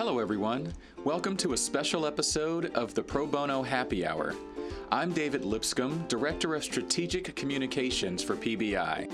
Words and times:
Hello, 0.00 0.18
everyone. 0.18 0.72
Welcome 1.04 1.36
to 1.36 1.52
a 1.52 1.56
special 1.58 2.06
episode 2.06 2.74
of 2.74 2.94
the 2.94 3.02
Pro 3.02 3.26
Bono 3.26 3.62
Happy 3.62 4.06
Hour. 4.06 4.34
I'm 4.90 5.12
David 5.12 5.44
Lipscomb, 5.44 6.06
Director 6.08 6.54
of 6.54 6.64
Strategic 6.64 7.36
Communications 7.36 8.22
for 8.22 8.34
PBI. 8.34 9.12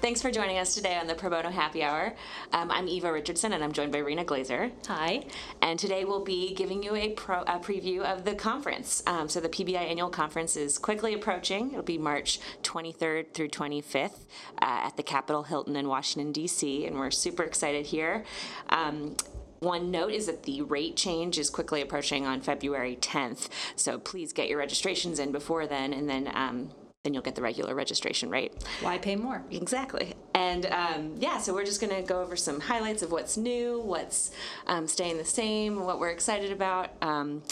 Thanks 0.06 0.22
for 0.22 0.30
joining 0.30 0.60
us 0.60 0.76
today 0.76 1.00
on 1.00 1.08
the 1.08 1.16
Pro 1.16 1.32
Bono 1.32 1.50
Happy 1.50 1.82
Hour. 1.82 2.14
Um, 2.54 2.70
I'm 2.70 2.88
Eva 2.88 3.12
Richardson, 3.12 3.54
and 3.54 3.64
I'm 3.64 3.72
joined 3.72 3.92
by 3.92 3.98
Rena 3.98 4.24
Glazer. 4.24 4.72
Hi. 4.86 5.26
And 5.64 5.80
today 5.80 6.06
we'll 6.06 6.24
be 6.24 6.54
giving 6.54 6.84
you 6.84 6.96
a, 6.96 7.10
pro, 7.14 7.42
a 7.42 7.58
preview 7.58 8.02
of 8.02 8.24
the 8.24 8.36
conference. 8.36 9.02
Um, 9.08 9.28
so 9.28 9.40
the 9.40 9.50
PBI 9.50 9.78
Annual 9.78 10.12
Conference 10.12 10.58
is 10.58 10.78
quickly 10.78 11.16
approaching. 11.16 11.72
It'll 11.72 11.82
be 11.82 11.98
March 11.98 12.40
23rd 12.62 13.34
through 13.34 13.48
25th 13.48 14.26
uh, 14.62 14.84
at 14.84 14.96
the 14.96 15.02
Capitol 15.02 15.42
Hilton 15.42 15.76
in 15.76 15.88
Washington, 15.88 16.32
D.C., 16.32 16.86
and 16.86 17.00
we're 17.00 17.10
super 17.10 17.42
excited 17.42 17.88
here. 17.88 18.26
Um, 18.70 19.16
one 19.62 19.90
note 19.90 20.12
is 20.12 20.28
that 20.28 20.44
the 20.44 20.62
rate 20.62 20.96
change 20.96 21.40
is 21.40 21.50
quickly 21.50 21.82
approaching 21.82 22.28
on 22.28 22.42
February 22.42 22.96
10th, 23.02 23.50
so 23.76 23.98
please 23.98 24.34
get 24.34 24.50
your 24.50 24.60
registrations 24.60 25.18
in 25.18 25.32
before 25.32 25.66
then, 25.66 25.94
and 25.94 26.08
then 26.08 26.30
um, 26.36 26.70
then 27.06 27.14
you'll 27.14 27.24
get 27.24 27.36
the 27.36 27.42
regular 27.42 27.76
registration 27.76 28.30
rate. 28.30 28.52
Why 28.82 28.98
pay 28.98 29.16
more? 29.16 29.44
Exactly. 29.52 30.16
And 30.34 30.66
um, 30.66 31.16
yeah, 31.20 31.38
so 31.38 31.54
we're 31.54 31.66
just 31.66 31.80
going 31.80 31.96
to 31.96 32.02
go 32.02 32.22
over 32.22 32.36
some 32.36 32.60
highlights 32.60 33.04
of 33.04 33.12
what's 33.12 33.38
new, 33.38 33.80
what's 33.80 34.32
um, 34.66 34.88
staying 34.88 35.18
the 35.18 35.26
same, 35.26 35.86
what 35.86 36.00
we're 36.00 36.10
excited 36.10 36.52
about. 36.52 36.90
Um, 37.02 37.44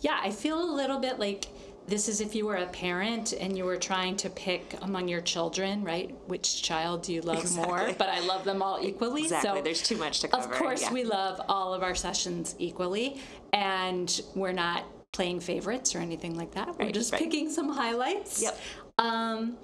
yeah, 0.00 0.18
I 0.20 0.32
feel 0.32 0.60
a 0.60 0.70
little 0.70 0.98
bit 0.98 1.20
like 1.20 1.46
this 1.86 2.08
is 2.08 2.20
if 2.20 2.34
you 2.34 2.44
were 2.44 2.56
a 2.56 2.66
parent 2.66 3.32
and 3.32 3.56
you 3.56 3.64
were 3.64 3.78
trying 3.78 4.16
to 4.16 4.28
pick 4.28 4.74
among 4.82 5.08
your 5.08 5.20
children, 5.20 5.84
right? 5.84 6.14
Which 6.26 6.62
child 6.62 7.02
do 7.02 7.14
you 7.14 7.22
love 7.22 7.38
exactly. 7.38 7.66
more? 7.66 7.94
But 7.96 8.08
I 8.10 8.20
love 8.20 8.44
them 8.44 8.62
all 8.62 8.78
equally. 8.82 9.22
Exactly. 9.22 9.60
So 9.60 9.62
There's 9.62 9.82
too 9.82 9.96
much 9.96 10.20
to 10.20 10.28
cover. 10.28 10.52
Of 10.52 10.58
course, 10.58 10.82
yeah. 10.82 10.92
we 10.92 11.04
love 11.04 11.40
all 11.48 11.72
of 11.72 11.82
our 11.82 11.94
sessions 11.94 12.56
equally, 12.58 13.20
and 13.52 14.20
we're 14.34 14.52
not 14.52 14.84
playing 15.12 15.40
favorites 15.40 15.94
or 15.94 15.98
anything 15.98 16.36
like 16.36 16.52
that. 16.52 16.68
We're 16.78 16.86
right, 16.86 16.94
just 16.94 17.12
right. 17.12 17.22
picking 17.22 17.50
some 17.50 17.70
highlights. 17.70 18.42
Yep. 18.42 18.60
Um, 18.98 19.56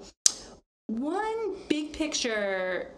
one 0.87 1.55
big 1.67 1.93
picture 1.93 2.91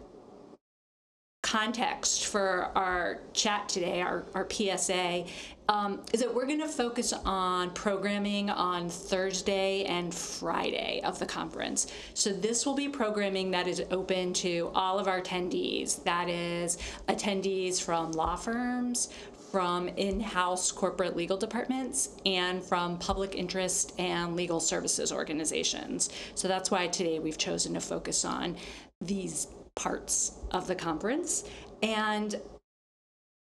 context 1.48 2.26
for 2.26 2.72
our 2.76 3.22
chat 3.32 3.70
today, 3.70 4.02
our, 4.02 4.26
our 4.34 4.46
PSA, 4.50 5.26
um, 5.70 6.02
is 6.14 6.20
that 6.20 6.34
we're 6.34 6.46
going 6.46 6.60
to 6.60 6.68
focus 6.68 7.14
on 7.14 7.70
programming 7.72 8.50
on 8.50 8.90
Thursday 8.90 9.86
and 9.86 10.14
Friday 10.14 11.00
of 11.06 11.20
the 11.20 11.26
conference. 11.26 11.88
So, 12.14 12.34
this 12.34 12.66
will 12.66 12.76
be 12.76 12.90
programming 12.90 13.52
that 13.52 13.68
is 13.68 13.82
open 13.92 14.34
to 14.34 14.72
all 14.76 15.00
of 15.00 15.08
our 15.08 15.22
attendees. 15.22 16.04
That 16.04 16.28
is, 16.28 16.78
attendees 17.08 17.82
from 17.82 18.12
law 18.12 18.36
firms, 18.36 19.10
from 19.52 19.88
in 19.90 20.20
house 20.20 20.72
corporate 20.72 21.16
legal 21.16 21.38
departments 21.38 22.10
and 22.26 22.64
from 22.64 22.98
public 22.98 23.36
interest 23.36 23.94
and 23.98 24.36
legal 24.36 24.60
services 24.60 25.12
organizations. 25.12 26.10
So 26.36 26.48
that's 26.48 26.70
why 26.70 26.88
today 26.88 27.20
we've 27.20 27.38
chosen 27.38 27.74
to 27.74 27.80
focus 27.80 28.26
on 28.26 28.58
these 29.02 29.48
parts 29.76 30.34
of 30.52 30.68
the 30.68 30.76
conference. 30.76 31.46
And 31.82 32.36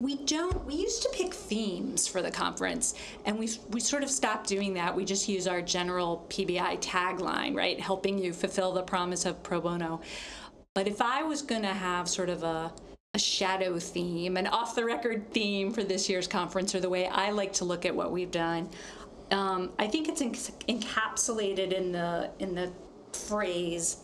we 0.01 0.17
don't 0.25 0.65
we 0.65 0.75
used 0.75 1.01
to 1.01 1.09
pick 1.13 1.33
themes 1.33 2.05
for 2.05 2.21
the 2.21 2.29
conference 2.29 2.95
and 3.23 3.39
we 3.39 3.49
we 3.69 3.79
sort 3.79 4.03
of 4.03 4.09
stopped 4.09 4.45
doing 4.45 4.73
that 4.73 4.93
we 4.93 5.05
just 5.05 5.29
use 5.29 5.47
our 5.47 5.61
general 5.61 6.25
pbi 6.27 6.77
tagline 6.81 7.55
right 7.55 7.79
helping 7.79 8.17
you 8.19 8.33
fulfill 8.33 8.73
the 8.73 8.83
promise 8.83 9.25
of 9.25 9.41
pro 9.41 9.61
bono 9.61 10.01
but 10.73 10.85
if 10.85 11.01
i 11.01 11.23
was 11.23 11.41
going 11.41 11.61
to 11.61 11.73
have 11.73 12.09
sort 12.09 12.27
of 12.27 12.43
a 12.43 12.69
a 13.15 13.17
shadow 13.17 13.79
theme, 13.79 14.35
an 14.35 14.45
off 14.45 14.75
the 14.75 14.83
record 14.83 15.31
theme 15.31 15.71
for 15.71 15.83
this 15.85 16.09
year's 16.09 16.27
conference, 16.27 16.75
or 16.75 16.81
the 16.81 16.89
way 16.89 17.07
I 17.07 17.31
like 17.31 17.53
to 17.53 17.65
look 17.65 17.85
at 17.85 17.95
what 17.95 18.11
we've 18.11 18.29
done. 18.29 18.69
Um, 19.31 19.71
I 19.79 19.87
think 19.87 20.09
it's 20.09 20.21
encapsulated 20.21 21.71
in 21.71 21.93
the 21.93 22.29
in 22.39 22.53
the 22.53 22.71
phrase 23.13 23.97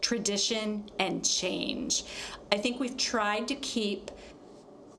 tradition 0.00 0.88
and 1.00 1.24
change. 1.24 2.04
I 2.52 2.56
think 2.56 2.78
we've 2.78 2.96
tried 2.96 3.48
to 3.48 3.56
keep 3.56 4.12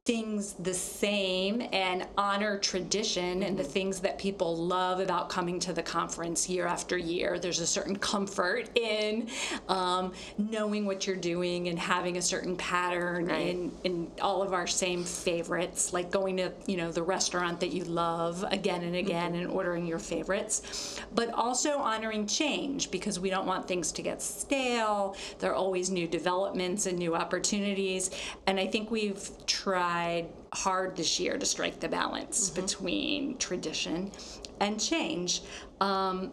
things 0.06 0.52
the 0.56 0.74
same 0.74 1.66
and 1.72 2.06
honor 2.18 2.58
tradition 2.59 3.44
and 3.44 3.58
the 3.58 3.64
things 3.64 4.02
that 4.02 4.18
people 4.18 4.53
love 4.53 5.00
about 5.00 5.30
coming 5.30 5.62
to 5.62 5.72
the 5.72 5.81
conference 5.81 6.50
year 6.50 6.68
after 6.68 6.97
year. 6.97 7.40
There's 7.40 7.62
a 7.62 7.68
certain 7.68 7.96
comfort 7.96 8.69
in 8.78 9.30
um, 9.69 10.12
knowing 10.38 10.86
what 10.86 11.08
you're 11.08 11.16
doing 11.16 11.69
and 11.69 11.80
having 11.80 12.18
a 12.18 12.22
certain 12.22 12.58
pattern 12.58 13.28
right. 13.28 13.47
in, 13.47 13.72
in 13.86 14.12
all 14.22 14.42
of 14.44 14.52
our 14.52 14.68
same 14.68 15.06
favorites, 15.06 15.94
like 15.94 16.12
going 16.12 16.36
to 16.36 16.52
you 16.68 16.75
know 16.75 16.92
the 16.92 17.03
restaurant 17.03 17.62
that 17.62 17.72
you 17.72 17.86
love 17.86 18.44
again 18.52 18.84
and 18.84 18.97
again 18.97 19.31
mm-hmm. 19.31 19.44
and 19.44 19.52
ordering 19.52 19.86
your 19.86 20.00
favorites, 20.00 21.00
but 21.16 21.31
also 21.34 21.78
honoring 21.78 22.28
change 22.28 22.92
because 22.92 23.22
we 23.22 23.30
don't 23.30 23.46
want 23.46 23.69
things 23.69 23.94
to 23.94 24.02
get 24.02 24.22
stale. 24.22 25.16
There 25.40 25.52
are 25.52 25.56
always 25.56 25.90
new 25.90 26.09
developments 26.09 26.88
and 26.88 27.00
new 27.00 27.16
opportunities, 27.16 28.12
and 28.47 28.59
I 28.59 28.68
think 28.68 28.92
we've 28.92 29.30
tried 29.46 29.93
tried 29.94 30.28
hard 30.54 30.96
this 30.96 31.20
year 31.20 31.38
to 31.38 31.46
strike 31.46 31.80
the 31.80 31.90
balance 31.90 32.50
mm-hmm. 32.50 32.62
between 32.62 33.38
tradition 33.38 34.12
and 34.59 34.80
change. 34.80 35.42
Um, 35.81 36.31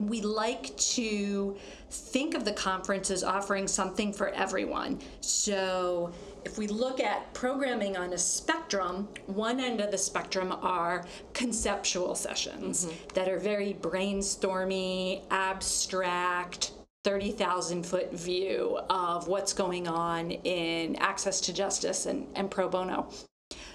we 0.00 0.20
like 0.20 0.76
to 0.76 1.56
think 1.88 2.34
of 2.34 2.44
the 2.44 2.52
conference 2.52 3.10
as 3.10 3.22
offering 3.22 3.68
something 3.68 4.12
for 4.12 4.28
everyone. 4.30 5.00
So, 5.20 6.12
if 6.44 6.58
we 6.58 6.66
look 6.66 7.00
at 7.00 7.32
programming 7.32 7.96
on 7.96 8.12
a 8.12 8.18
spectrum, 8.18 9.08
one 9.26 9.60
end 9.60 9.80
of 9.80 9.90
the 9.90 9.96
spectrum 9.96 10.52
are 10.60 11.06
conceptual 11.32 12.14
sessions 12.14 12.84
mm-hmm. 12.84 13.14
that 13.14 13.28
are 13.28 13.38
very 13.38 13.78
brainstormy, 13.80 15.22
abstract, 15.30 16.72
30,000 17.04 17.84
foot 17.84 18.12
view 18.12 18.78
of 18.88 19.28
what's 19.28 19.52
going 19.52 19.86
on 19.86 20.30
in 20.30 20.96
access 20.96 21.40
to 21.42 21.52
justice 21.52 22.06
and, 22.06 22.26
and 22.34 22.50
pro 22.50 22.68
bono. 22.68 23.08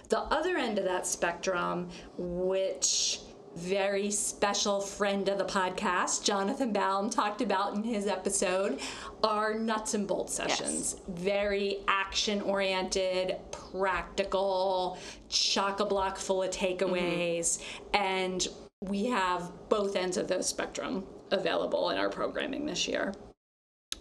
The 0.09 0.19
other 0.19 0.57
end 0.57 0.79
of 0.79 0.85
that 0.85 1.05
spectrum, 1.05 1.89
which 2.17 3.19
very 3.55 4.09
special 4.09 4.79
friend 4.79 5.27
of 5.29 5.37
the 5.37 5.45
podcast, 5.45 6.23
Jonathan 6.23 6.73
Baum, 6.73 7.09
talked 7.09 7.41
about 7.41 7.75
in 7.75 7.83
his 7.83 8.07
episode, 8.07 8.79
are 9.23 9.53
nuts 9.53 9.93
and 9.93 10.07
bolts 10.07 10.33
sessions. 10.33 10.95
Yes. 10.97 11.01
Very 11.09 11.79
action 11.87 12.41
oriented, 12.41 13.35
practical, 13.51 14.97
chock 15.29 15.79
a 15.79 15.85
block 15.85 16.17
full 16.17 16.41
of 16.41 16.49
takeaways. 16.49 17.59
Mm-hmm. 17.59 17.95
And 17.95 18.47
we 18.81 19.05
have 19.05 19.51
both 19.69 19.95
ends 19.95 20.17
of 20.17 20.27
the 20.27 20.41
spectrum 20.41 21.03
available 21.31 21.89
in 21.89 21.97
our 21.97 22.09
programming 22.09 22.65
this 22.65 22.87
year. 22.87 23.13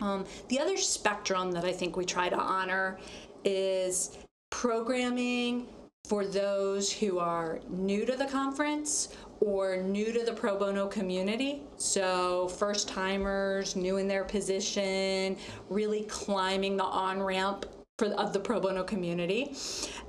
Um, 0.00 0.24
the 0.48 0.60
other 0.60 0.76
spectrum 0.76 1.50
that 1.52 1.64
I 1.64 1.72
think 1.72 1.96
we 1.96 2.04
try 2.04 2.28
to 2.28 2.38
honor 2.38 2.98
is 3.44 4.18
programming 4.50 5.66
for 6.08 6.24
those 6.24 6.90
who 6.90 7.18
are 7.18 7.60
new 7.68 8.06
to 8.06 8.16
the 8.16 8.26
conference 8.26 9.10
or 9.40 9.76
new 9.76 10.12
to 10.12 10.24
the 10.24 10.32
pro 10.32 10.58
bono 10.58 10.86
community. 10.86 11.62
So, 11.76 12.48
first 12.48 12.88
timers, 12.88 13.76
new 13.76 13.98
in 13.98 14.08
their 14.08 14.24
position, 14.24 15.36
really 15.68 16.04
climbing 16.04 16.76
the 16.76 16.84
on 16.84 17.22
ramp 17.22 17.66
of 18.00 18.32
the 18.32 18.38
pro 18.38 18.60
bono 18.60 18.84
community. 18.84 19.54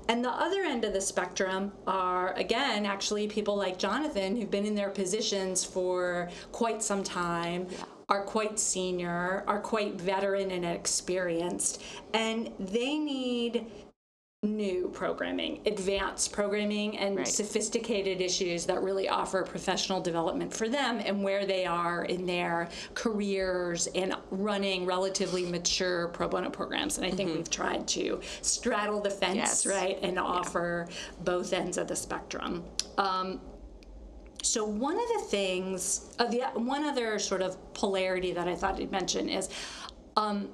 And 0.07 0.24
the 0.24 0.30
other 0.30 0.62
end 0.62 0.86
of 0.86 0.94
the 0.94 1.01
spectrum 1.01 1.71
are, 1.88 2.33
again, 2.33 2.86
actually 2.86 3.27
people 3.27 3.56
like 3.56 3.77
Jonathan 3.77 4.36
who've 4.36 4.51
been 4.51 4.65
in 4.65 4.75
their 4.75 4.89
positions 4.89 5.63
for 5.63 6.30
quite 6.51 6.83
some 6.83 7.03
time. 7.03 7.68
Are 8.09 8.24
quite 8.24 8.57
senior, 8.57 9.44
are 9.45 9.59
quite 9.59 10.01
veteran 10.01 10.50
and 10.50 10.65
experienced, 10.65 11.83
and 12.15 12.50
they 12.59 12.97
need 12.97 13.68
new 14.44 14.89
programming, 14.94 15.59
advanced 15.65 16.31
programming, 16.31 16.97
and 16.97 17.18
Right. 17.18 17.27
sophisticated 17.27 18.21
issues 18.21 18.65
that 18.68 18.81
really 18.81 19.09
offer 19.09 19.44
professional 19.44 20.00
development 20.00 20.53
for 20.53 20.69
them 20.69 21.01
and 21.03 21.21
where 21.21 21.45
they 21.45 21.65
are 21.65 22.06
in 22.06 22.25
their 22.25 22.69
careers 22.94 23.88
and 23.95 24.15
running 24.31 24.86
relatively 24.86 25.45
mature 25.45 26.07
pro 26.09 26.30
bono 26.30 26.50
programs. 26.50 26.97
And 26.97 27.06
I 27.06 27.12
think 27.12 27.36
we've 27.36 27.50
tried 27.50 27.86
to 27.89 28.21
straddle 28.41 29.01
the 29.01 29.09
fence, 29.09 29.36
Yes. 29.36 29.65
right, 29.65 30.00
and 30.01 30.18
offer 30.18 30.88
both 31.25 31.51
ends 31.51 31.77
of 31.77 31.89
the 31.89 31.95
spectrum. 31.97 32.63
Um, 32.97 33.41
so 34.41 34.63
one 34.63 34.95
of 34.97 35.07
the 35.18 35.24
things, 35.27 36.15
uh, 36.18 36.24
the 36.25 36.44
one 36.53 36.86
other 36.86 37.19
sort 37.19 37.41
of 37.41 37.57
polarity 37.74 38.31
that 38.31 38.47
I 38.47 38.56
thought 38.56 38.80
I'd 38.80 38.89
mention 38.89 39.27
is, 39.27 39.50
um, 40.15 40.47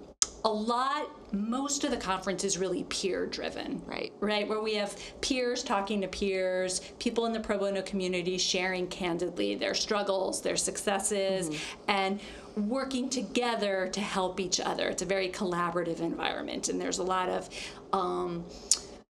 a 0.45 0.49
lot, 0.49 1.09
most 1.33 1.83
of 1.83 1.91
the 1.91 1.97
conference 1.97 2.43
is 2.43 2.59
really 2.59 2.83
peer 2.83 3.25
driven. 3.25 3.81
Right. 3.85 4.13
Right, 4.19 4.47
where 4.47 4.61
we 4.61 4.75
have 4.75 4.95
peers 5.19 5.63
talking 5.63 5.99
to 6.01 6.07
peers, 6.07 6.81
people 6.99 7.25
in 7.25 7.33
the 7.33 7.39
pro 7.39 7.57
bono 7.57 7.81
community 7.81 8.37
sharing 8.37 8.87
candidly 8.87 9.55
their 9.55 9.73
struggles, 9.73 10.41
their 10.41 10.55
successes, 10.55 11.49
and 11.87 12.19
working 12.55 13.09
together 13.09 13.89
to 13.91 13.99
help 13.99 14.39
each 14.39 14.59
other. 14.59 14.87
It's 14.87 15.01
a 15.01 15.05
very 15.05 15.29
collaborative 15.29 15.99
environment, 15.99 16.69
and 16.69 16.79
there's 16.79 16.99
a 16.99 17.03
lot 17.03 17.27
of 17.27 17.49
um, 17.91 18.45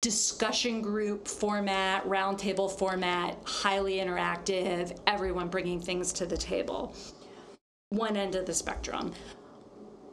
discussion 0.02 0.82
group 0.82 1.28
format, 1.28 2.06
roundtable 2.06 2.72
format, 2.72 3.38
highly 3.44 3.98
interactive, 3.98 4.98
everyone 5.08 5.50
bringing 5.50 5.82
things 5.82 6.14
to 6.14 6.26
the 6.26 6.38
table. 6.38 6.96
One 7.90 8.16
end 8.16 8.36
of 8.36 8.46
the 8.46 8.54
spectrum. 8.54 9.14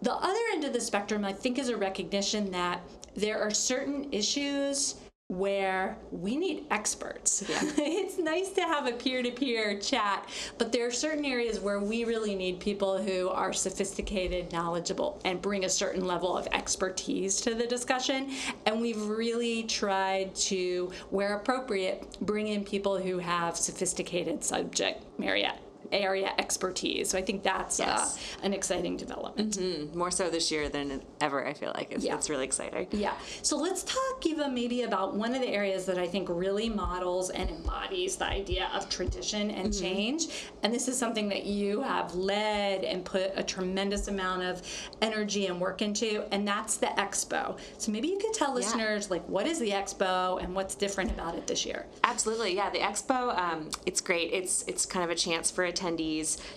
The 0.05 0.13
other 0.13 0.39
end 0.53 0.65
of 0.65 0.75
the 0.75 0.83
spectrum, 0.83 1.25
I 1.25 1.33
think, 1.33 1.59
is 1.59 1.71
a 1.71 1.79
recognition 1.79 2.51
that 2.51 2.83
there 3.17 3.41
are 3.41 3.51
certain 3.51 4.13
issues 4.13 4.97
where 5.29 5.97
we 6.11 6.37
need 6.37 6.67
experts. 6.71 7.43
it's 7.49 8.19
nice 8.19 8.51
to 8.51 8.61
have 8.61 8.87
a 8.87 8.93
peer 8.93 9.23
to 9.23 9.31
peer 9.31 9.79
chat, 9.81 10.29
but 10.59 10.73
there 10.73 10.87
are 10.87 10.91
certain 10.91 11.25
areas 11.25 11.59
where 11.59 11.81
we 11.81 12.05
really 12.05 12.35
need 12.35 12.61
people 12.61 13.03
who 13.03 13.31
are 13.31 13.55
sophisticated, 13.55 14.53
knowledgeable, 14.53 15.23
and 15.25 15.41
bring 15.41 15.65
a 15.65 15.71
certain 15.71 16.07
level 16.07 16.37
of 16.37 16.47
expertise 16.53 17.41
to 17.41 17.55
the 17.55 17.67
discussion. 17.67 18.31
And 18.67 18.83
we've 18.83 19.01
really 19.07 19.63
tried 19.63 20.35
to, 20.35 20.93
where 21.09 21.35
appropriate, 21.35 22.19
bring 22.21 22.49
in 22.49 22.63
people 22.63 22.99
who 22.99 23.17
have 23.21 23.57
sophisticated 23.57 24.45
subject 24.45 25.03
area. 25.23 25.55
Area 25.95 26.33
expertise. 26.39 27.11
So 27.11 27.19
I 27.19 27.23
think 27.23 27.43
that's 27.43 27.79
Yes. 27.79 28.17
uh, 28.17 28.47
an 28.47 28.53
exciting 28.53 28.97
development. 28.97 29.95
More 29.95 30.11
so 30.11 30.29
this 30.29 30.51
year 30.51 30.69
than 30.69 31.03
ever, 31.21 31.47
I 31.47 31.55
feel 31.55 31.73
like. 31.75 31.93
It's, 31.93 32.05
Yeah. 32.05 32.15
it's 32.17 32.29
really 32.29 32.45
exciting. 32.45 32.89
Yeah. 32.91 33.15
So 33.43 33.57
let's 33.57 33.83
talk, 33.85 34.25
Eva, 34.27 34.49
maybe 34.49 34.83
about 34.83 35.15
one 35.15 35.35
of 35.35 35.41
the 35.41 35.49
areas 35.49 35.87
that 35.87 35.99
I 35.99 36.07
think 36.07 36.29
really 36.29 36.69
models 36.69 37.31
and 37.31 37.49
embodies 37.49 38.17
the 38.17 38.27
idea 38.27 38.69
of 38.75 38.89
tradition 38.89 39.51
and 39.51 39.73
change. 39.73 40.27
And 40.63 40.75
this 40.75 40.89
is 40.89 40.99
something 40.99 41.29
that 41.29 41.45
you 41.47 41.81
have 41.83 42.15
led 42.15 42.83
and 42.85 43.05
put 43.05 43.33
a 43.37 43.43
tremendous 43.43 44.09
amount 44.09 44.43
of 44.43 44.63
energy 45.01 45.47
and 45.47 45.61
work 45.61 45.81
into, 45.83 46.25
and 46.33 46.47
that's 46.47 46.77
the 46.77 46.87
expo. 46.87 47.57
So 47.79 47.93
maybe 47.93 48.09
you 48.09 48.19
could 48.19 48.33
tell 48.35 48.53
listeners, 48.53 49.11
like, 49.11 49.27
what 49.29 49.47
is 49.47 49.59
the 49.61 49.71
expo 49.71 50.43
and 50.43 50.55
what's 50.55 50.75
different 50.75 51.11
about 51.13 51.37
it 51.37 51.47
this 51.47 51.65
year? 51.65 51.87
Absolutely, 52.03 52.57
yeah. 52.57 52.71
The 52.71 52.79
expo, 52.81 53.37
um, 53.39 53.71
it's 53.87 54.01
great. 54.01 54.33
It's 54.33 54.65
it's 54.67 54.85
kind 54.87 55.05
of 55.05 55.11
a 55.11 55.15
chance 55.15 55.51
for 55.51 55.65
attendees 55.71 55.84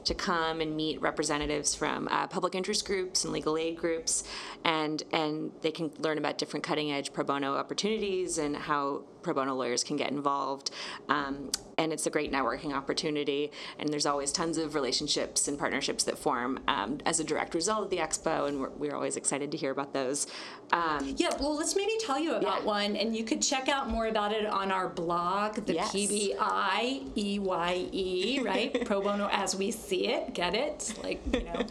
to 0.05 0.13
come 0.13 0.61
and 0.61 0.75
meet 0.75 1.01
representatives 1.01 1.75
from 1.75 2.07
uh, 2.09 2.27
public 2.27 2.55
interest 2.55 2.85
groups 2.85 3.23
and 3.23 3.33
legal 3.33 3.57
aid 3.57 3.77
groups, 3.77 4.23
and 4.63 5.03
and 5.11 5.51
they 5.61 5.71
can 5.71 5.91
learn 5.99 6.17
about 6.17 6.37
different 6.37 6.63
cutting 6.63 6.91
edge 6.91 7.13
pro 7.13 7.23
bono 7.23 7.55
opportunities 7.55 8.37
and 8.37 8.55
how 8.55 9.03
pro 9.27 9.33
bono 9.33 9.53
lawyers 9.55 9.83
can 9.83 9.97
get 9.97 10.09
involved. 10.09 10.71
Um, 11.09 11.51
and 11.77 11.91
it's 11.91 12.07
a 12.07 12.09
great 12.09 12.31
networking 12.31 12.73
opportunity. 12.73 13.51
And 13.77 13.89
there's 13.89 14.05
always 14.05 14.31
tons 14.31 14.57
of 14.57 14.73
relationships 14.73 15.49
and 15.49 15.59
partnerships 15.59 16.05
that 16.05 16.17
form 16.17 16.59
um, 16.69 16.99
as 17.05 17.19
a 17.19 17.25
direct 17.25 17.53
result 17.53 17.83
of 17.83 17.89
the 17.89 17.97
expo, 17.97 18.47
and 18.47 18.61
we're, 18.61 18.69
we're 18.69 18.95
always 18.95 19.17
excited 19.17 19.51
to 19.51 19.57
hear 19.57 19.71
about 19.71 19.93
those. 19.93 20.27
Um, 20.71 21.13
Yeah, 21.17 21.29
well, 21.39 21.55
let's 21.57 21.75
maybe 21.75 21.91
tell 21.99 22.17
you 22.19 22.35
about 22.35 22.61
Yeah. 22.61 22.65
one, 22.67 22.95
and 22.95 23.15
you 23.15 23.25
could 23.25 23.41
check 23.41 23.67
out 23.67 23.89
more 23.89 24.07
about 24.07 24.31
it 24.31 24.45
on 24.45 24.71
our 24.71 24.87
blog, 24.87 25.55
the 25.65 25.73
Yes. 25.73 25.91
PBI 25.93 27.03
EYE, 27.17 28.41
right? 28.43 28.85
Pro 28.85 29.01
bono 29.01 29.27
as 29.31 29.55
we 29.55 29.71
see 29.71 30.07
it. 30.07 30.33
Get 30.33 30.55
it? 30.55 30.93
Like, 31.03 31.19
you 31.33 31.43
know, 31.43 31.61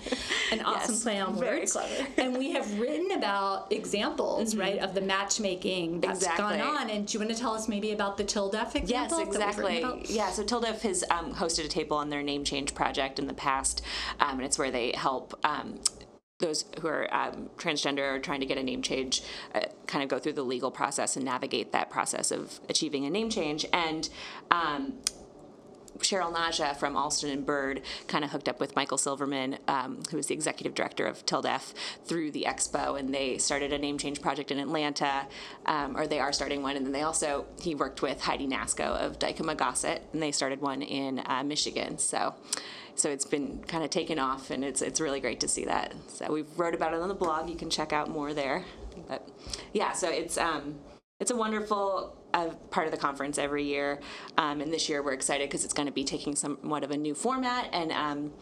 an 0.52 0.61
awesome 0.64 0.94
Yes, 0.94 1.02
play 1.02 1.19
on 1.20 1.35
very 1.38 1.61
words. 1.61 1.73
clever. 1.73 1.88
Mm-hmm. 1.94 2.20
and 2.20 2.37
we 2.38 2.52
have 2.52 2.79
written 2.79 3.12
about 3.12 3.73
examples, 3.73 4.55
right, 4.55 4.79
of 4.79 4.94
the 4.94 5.00
matchmaking 5.00 6.00
that's 6.00 6.19
Exactly. 6.20 6.59
gone 6.59 6.61
on. 6.61 6.91
And 6.91 7.06
do 7.06 7.14
you 7.19 7.25
want 7.25 7.35
to 7.35 7.41
tell 7.41 7.46
us 7.55 7.69
maybe 7.69 7.93
about 7.93 8.17
the 8.17 8.25
TILDEF 8.25 8.75
example? 8.75 8.89
Yes, 8.89 9.11
that 9.11 9.19
we've 9.19 9.29
written 9.29 9.43
exactly. 9.43 10.15
Yeah, 10.15 10.31
so 10.31 10.45
Tildef 10.45 10.81
has 10.81 11.05
um, 11.11 11.35
hosted 11.35 11.65
a 11.65 11.69
table 11.69 11.97
on 11.97 12.11
their 12.11 12.23
name 12.23 12.45
change 12.45 12.75
project 12.75 13.19
in 13.19 13.27
the 13.27 13.35
past, 13.35 13.83
um, 14.21 14.39
and 14.39 14.43
it's 14.43 14.59
where 14.59 14.71
they 14.71 14.93
help. 14.93 15.39
Um, 15.45 15.81
those 16.39 16.67
who 16.81 16.89
are 16.89 17.13
um, 17.15 17.49
transgender 17.57 18.15
or 18.15 18.19
trying 18.19 18.41
to 18.41 18.47
get 18.47 18.59
a 18.59 18.63
name 18.63 18.83
change 18.83 19.23
uh, 19.55 19.61
kind 19.87 20.05
of 20.05 20.11
go 20.11 20.19
through 20.19 20.35
the 20.35 20.43
legal 20.43 20.71
process 20.71 21.17
and 21.17 21.25
navigate 21.25 21.73
that 21.73 21.89
process 21.89 22.31
of 22.31 22.61
achieving 22.69 23.07
a 23.07 23.11
name 23.11 23.31
change. 23.31 23.65
And 23.73 24.09
um, 24.51 24.95
Cheryl 25.99 26.33
Naja 26.33 26.77
from 26.77 26.97
Alston 26.97 27.31
and 27.31 27.45
Bird 27.45 27.83
kind 28.07 28.25
of 28.25 28.31
hooked 28.31 28.49
up 28.49 28.61
with 28.61 28.77
Michael 28.77 28.99
Silverman, 28.99 29.59
um, 29.69 30.03
who 30.11 30.19
is 30.19 30.27
the 30.27 30.35
executive 30.35 30.75
director 30.75 31.07
of 31.07 31.25
Tildef, 31.27 31.73
through 32.05 32.31
the 32.31 32.45
expo, 32.49 32.99
and 32.99 33.15
they 33.15 33.39
started 33.39 33.73
a 33.73 33.79
name 33.79 33.99
change 33.99 34.21
project 34.21 34.51
in 34.51 34.59
Atlanta, 34.59 35.27
um, 35.67 35.97
or 35.97 36.07
they 36.07 36.21
are 36.21 36.33
starting 36.33 36.63
one. 36.63 36.77
And 36.77 36.85
then 36.87 36.93
they 36.93 37.03
also 37.03 37.47
he 37.61 37.75
worked 37.75 38.03
with 38.03 38.21
Heidi 38.21 38.47
Naasko 38.47 38.97
of 39.05 39.19
Dykema 39.19 39.57
Gossett, 39.57 40.03
and 40.12 40.23
they 40.23 40.33
started 40.33 40.61
one 40.61 40.83
in 40.83 41.23
uh, 41.26 41.43
Michigan. 41.45 41.99
So. 41.99 42.35
So 42.99 43.11
it's 43.11 43.26
been 43.26 43.62
kind 43.65 43.85
of 43.85 43.91
taken 43.91 44.19
off, 44.19 44.50
and 44.50 44.65
it's 44.65 44.81
it's 44.81 45.03
really 45.03 45.21
great 45.21 45.41
to 45.41 45.49
see 45.49 45.67
that. 45.67 45.95
So 46.09 46.33
we 46.33 46.45
wrote 46.57 46.75
about 46.75 46.95
it 46.95 47.00
on 47.00 47.09
the 47.09 47.15
blog. 47.15 47.50
You 47.50 47.55
can 47.55 47.69
check 47.69 47.93
out 47.93 48.09
more 48.09 48.33
there. 48.33 48.65
But 49.07 49.29
yeah, 49.75 49.93
so 49.93 50.09
it's 50.09 50.38
um, 50.38 50.76
it's 51.20 51.30
a 51.30 51.37
wonderful 51.37 52.14
uh, 52.35 52.49
part 52.70 52.87
of 52.87 52.92
the 52.92 52.99
conference 52.99 53.38
every 53.38 53.64
year, 53.64 54.00
um, 54.37 54.61
and 54.61 54.73
this 54.73 54.88
year 54.88 55.02
we're 55.02 55.14
excited 55.14 55.49
because 55.49 55.64
it's 55.64 55.73
going 55.73 55.87
to 55.87 55.92
be 55.92 56.04
taking 56.04 56.37
somewhat 56.37 56.85
of 56.85 56.90
a 56.90 56.96
new 56.96 57.14
format, 57.14 57.68
and 57.73 57.90
um, 57.92 58.32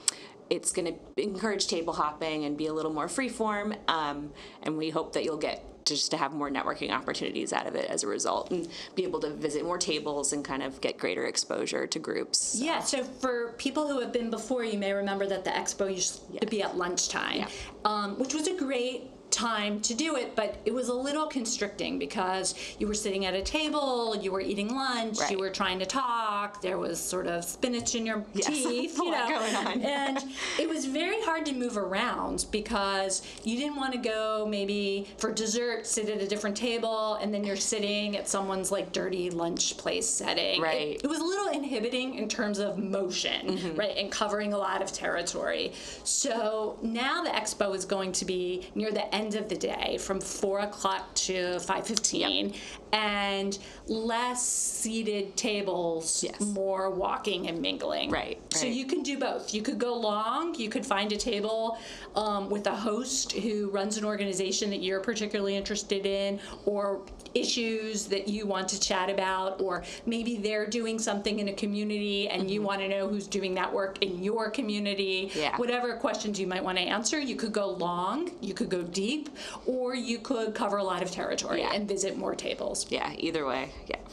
it's 0.50 0.72
going 0.72 0.92
to 0.92 1.22
encourage 1.22 1.68
table 1.68 1.92
hopping 1.92 2.44
and 2.44 2.56
be 2.58 2.66
a 2.66 2.72
little 2.72 2.92
more 2.92 3.06
free 3.08 3.28
form, 3.28 3.74
um, 3.86 4.32
and 4.64 4.76
we 4.76 4.90
hope 4.90 5.12
that 5.12 5.24
you'll 5.24 5.36
get 5.36 5.64
just 5.84 6.10
to 6.10 6.16
have 6.16 6.32
more 6.32 6.50
networking 6.50 6.90
opportunities 6.90 7.52
out 7.52 7.66
of 7.66 7.74
it 7.76 7.88
as 7.90 8.02
a 8.02 8.08
result, 8.08 8.50
and 8.50 8.66
be 8.96 9.04
able 9.04 9.20
to 9.20 9.30
visit 9.30 9.64
more 9.64 9.78
tables 9.78 10.32
and 10.32 10.44
kind 10.44 10.62
of 10.62 10.80
get 10.80 10.98
greater 10.98 11.26
exposure 11.26 11.86
to 11.86 11.98
groups. 12.00 12.56
Yeah, 12.58 12.80
so 12.80 13.04
for 13.04 13.52
people 13.58 13.86
who 13.86 14.00
have 14.00 14.12
been 14.12 14.30
before, 14.30 14.64
you 14.64 14.78
may 14.78 14.92
remember 14.92 15.26
that 15.26 15.44
the 15.44 15.50
expo 15.50 15.94
used 15.94 16.22
to 16.40 16.46
be 16.48 16.62
at 16.62 16.76
lunchtime, 16.76 17.36
Yeah. 17.36 17.48
um, 17.84 18.18
which 18.18 18.34
was 18.34 18.48
a 18.48 18.56
great 18.56 19.10
time 19.34 19.80
to 19.80 19.94
do 19.94 20.16
it, 20.16 20.36
but 20.36 20.56
it 20.64 20.72
was 20.72 20.88
a 20.88 20.94
little 20.94 21.26
constricting 21.26 21.98
because 21.98 22.54
you 22.78 22.86
were 22.86 22.94
sitting 22.94 23.26
at 23.26 23.34
a 23.34 23.42
table, 23.42 24.14
you 24.16 24.30
were 24.30 24.40
eating 24.40 24.74
lunch, 24.74 25.18
you 25.30 25.38
were 25.38 25.50
trying 25.50 25.78
to 25.80 25.86
talk, 25.86 26.62
there 26.62 26.78
was 26.78 27.00
sort 27.00 27.26
of 27.26 27.44
spinach 27.44 27.94
in 27.94 28.06
your 28.06 28.24
Yes, 28.34 28.46
teeth, 28.48 28.96
you 28.98 29.10
know, 29.10 29.28
going 29.28 29.54
on. 29.56 29.80
and 29.82 30.24
it 30.58 30.68
was 30.68 30.86
very 30.86 31.20
hard 31.22 31.44
to 31.46 31.52
move 31.52 31.76
around 31.76 32.46
because 32.52 33.22
you 33.42 33.56
didn't 33.56 33.76
want 33.76 33.92
to 33.92 33.98
go 33.98 34.46
maybe 34.48 35.06
for 35.18 35.32
dessert, 35.32 35.86
sit 35.86 36.08
at 36.08 36.22
a 36.22 36.28
different 36.28 36.56
table, 36.56 37.14
and 37.16 37.34
then 37.34 37.42
you're 37.44 37.56
sitting 37.56 38.16
at 38.16 38.28
someone's 38.28 38.70
like 38.70 38.92
dirty 38.92 39.30
lunch 39.30 39.76
place 39.76 40.06
setting. 40.08 40.60
It- 40.60 40.62
Right. 40.64 41.00
it 41.02 41.08
was 41.08 41.18
a 41.18 41.24
little 41.24 41.48
inhibiting 41.48 42.14
in 42.14 42.28
terms 42.28 42.58
of 42.58 42.78
motion, 42.78 43.48
Mm-hmm. 43.48 43.76
right, 43.76 43.96
and 43.96 44.10
covering 44.12 44.52
a 44.52 44.58
lot 44.58 44.80
of 44.82 44.92
territory. 44.92 45.72
So 46.04 46.78
now 46.82 47.22
the 47.22 47.30
expo 47.30 47.74
is 47.74 47.84
going 47.84 48.12
to 48.12 48.24
be 48.24 48.68
near 48.74 48.92
the 48.92 49.12
end 49.14 49.23
of 49.32 49.48
the 49.48 49.56
day, 49.56 49.96
from 49.98 50.20
four 50.20 50.60
o'clock 50.60 51.14
to 51.14 51.58
five 51.60 51.86
fifteen, 51.86 52.52
and 52.94 53.58
less 53.88 54.46
seated 54.46 55.36
tables, 55.36 56.22
Yes. 56.22 56.40
more 56.40 56.90
walking 56.90 57.48
and 57.48 57.60
mingling. 57.60 58.08
Right, 58.08 58.40
So 58.54 58.62
right. 58.66 58.72
you 58.72 58.86
can 58.86 59.02
do 59.02 59.18
both. 59.18 59.52
You 59.52 59.62
could 59.62 59.78
go 59.80 59.94
long. 59.96 60.54
You 60.54 60.68
could 60.68 60.86
find 60.86 61.10
a 61.12 61.16
table 61.16 61.76
um, 62.14 62.48
with 62.48 62.68
a 62.68 62.74
host 62.74 63.32
who 63.32 63.68
runs 63.70 63.98
an 63.98 64.04
organization 64.04 64.70
that 64.70 64.80
you're 64.82 65.00
particularly 65.00 65.56
interested 65.56 66.06
in, 66.06 66.38
or 66.66 67.02
issues 67.34 68.06
that 68.06 68.28
you 68.28 68.46
want 68.46 68.68
to 68.68 68.78
chat 68.78 69.10
about, 69.10 69.60
or 69.60 69.82
maybe 70.06 70.36
they're 70.36 70.66
doing 70.68 71.00
something 71.00 71.40
in 71.40 71.48
a 71.48 71.52
community 71.52 72.28
and 72.28 72.48
you 72.48 72.62
want 72.62 72.80
to 72.80 72.88
know 72.88 73.08
who's 73.08 73.26
doing 73.26 73.54
that 73.54 73.72
work 73.72 74.00
in 74.02 74.22
your 74.22 74.50
community. 74.50 75.32
Yeah. 75.34 75.56
Whatever 75.56 75.96
questions 75.96 76.38
you 76.38 76.46
might 76.46 76.62
want 76.62 76.78
to 76.78 76.84
answer, 76.84 77.18
you 77.18 77.34
could 77.34 77.52
go 77.52 77.70
long, 77.70 78.30
you 78.40 78.54
could 78.54 78.68
go 78.68 78.82
deep, 78.82 79.30
or 79.66 79.96
you 79.96 80.18
could 80.20 80.54
cover 80.54 80.76
a 80.76 80.84
lot 80.84 81.02
of 81.02 81.10
territory 81.10 81.60
Yeah. 81.62 81.72
and 81.74 81.88
visit 81.88 82.16
more 82.16 82.36
tables. 82.36 82.83
Yeah, 82.88 83.12
either 83.18 83.44
way. 83.46 83.70
Yeah. 83.86 84.03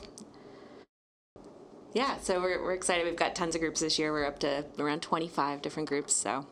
Yeah, 1.93 2.17
so 2.21 2.39
we're, 2.41 2.63
we're 2.63 2.73
excited. 2.73 3.05
We've 3.05 3.15
got 3.17 3.35
tons 3.35 3.53
of 3.55 3.61
groups 3.61 3.81
this 3.81 3.99
year. 3.99 4.13
We're 4.13 4.25
up 4.25 4.39
to 4.39 4.63
around 4.79 5.01
25 5.01 5.61
different 5.61 5.89
groups, 5.89 6.13
so 6.13 6.45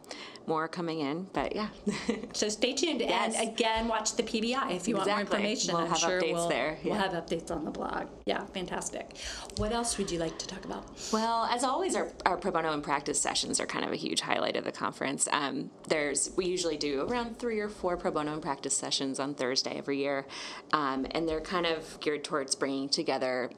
more 0.47 0.67
coming 0.67 0.99
in. 0.99 1.27
But 1.31 1.55
yeah. 1.55 1.69
So 2.33 2.49
stay 2.49 2.73
tuned 2.73 3.01
Yes. 3.01 3.35
and 3.37 3.49
again 3.49 3.87
watch 3.87 4.15
the 4.15 4.23
PBI 4.23 4.71
if 4.75 4.87
you 4.87 4.95
want 4.95 5.07
more 5.07 5.19
Exactly. 5.19 5.21
information. 5.21 5.73
We'll 5.73 5.83
I'm 5.83 5.89
have 5.89 5.97
sure 5.97 6.21
updates 6.21 6.33
we'll, 6.33 6.49
there, 6.49 6.77
We'll 6.83 6.95
have 6.95 7.11
updates 7.11 7.51
on 7.51 7.63
the 7.65 7.71
blog. 7.71 8.07
Yeah, 8.25 8.43
fantastic. 8.45 9.15
What 9.57 9.71
else 9.71 9.97
would 9.97 10.09
you 10.11 10.19
like 10.19 10.37
to 10.39 10.47
talk 10.47 10.65
about? 10.65 10.85
Well, 11.13 11.45
as 11.45 11.63
always, 11.63 11.95
our, 11.95 12.09
our 12.25 12.35
pro 12.37 12.51
bono 12.51 12.73
and 12.73 12.83
practice 12.83 13.19
sessions 13.19 13.59
are 13.59 13.65
kind 13.65 13.85
of 13.85 13.91
a 13.91 13.95
huge 13.95 14.21
highlight 14.21 14.55
of 14.57 14.63
the 14.65 14.71
conference. 14.71 15.27
Um, 15.31 15.69
there's 15.87 16.31
we 16.35 16.45
usually 16.47 16.77
do 16.77 17.01
around 17.07 17.37
three 17.39 17.59
or 17.59 17.69
four 17.69 17.95
pro 17.97 18.11
bono 18.11 18.33
and 18.33 18.41
practice 18.41 18.75
sessions 18.75 19.19
on 19.19 19.35
Thursday 19.35 19.77
every 19.77 19.99
year, 19.99 20.25
um, 20.73 21.05
and 21.11 21.27
they're 21.29 21.41
kind 21.41 21.65
of 21.65 21.99
geared 21.99 22.23
towards 22.23 22.55
bringing 22.55 22.89
together 22.89 23.51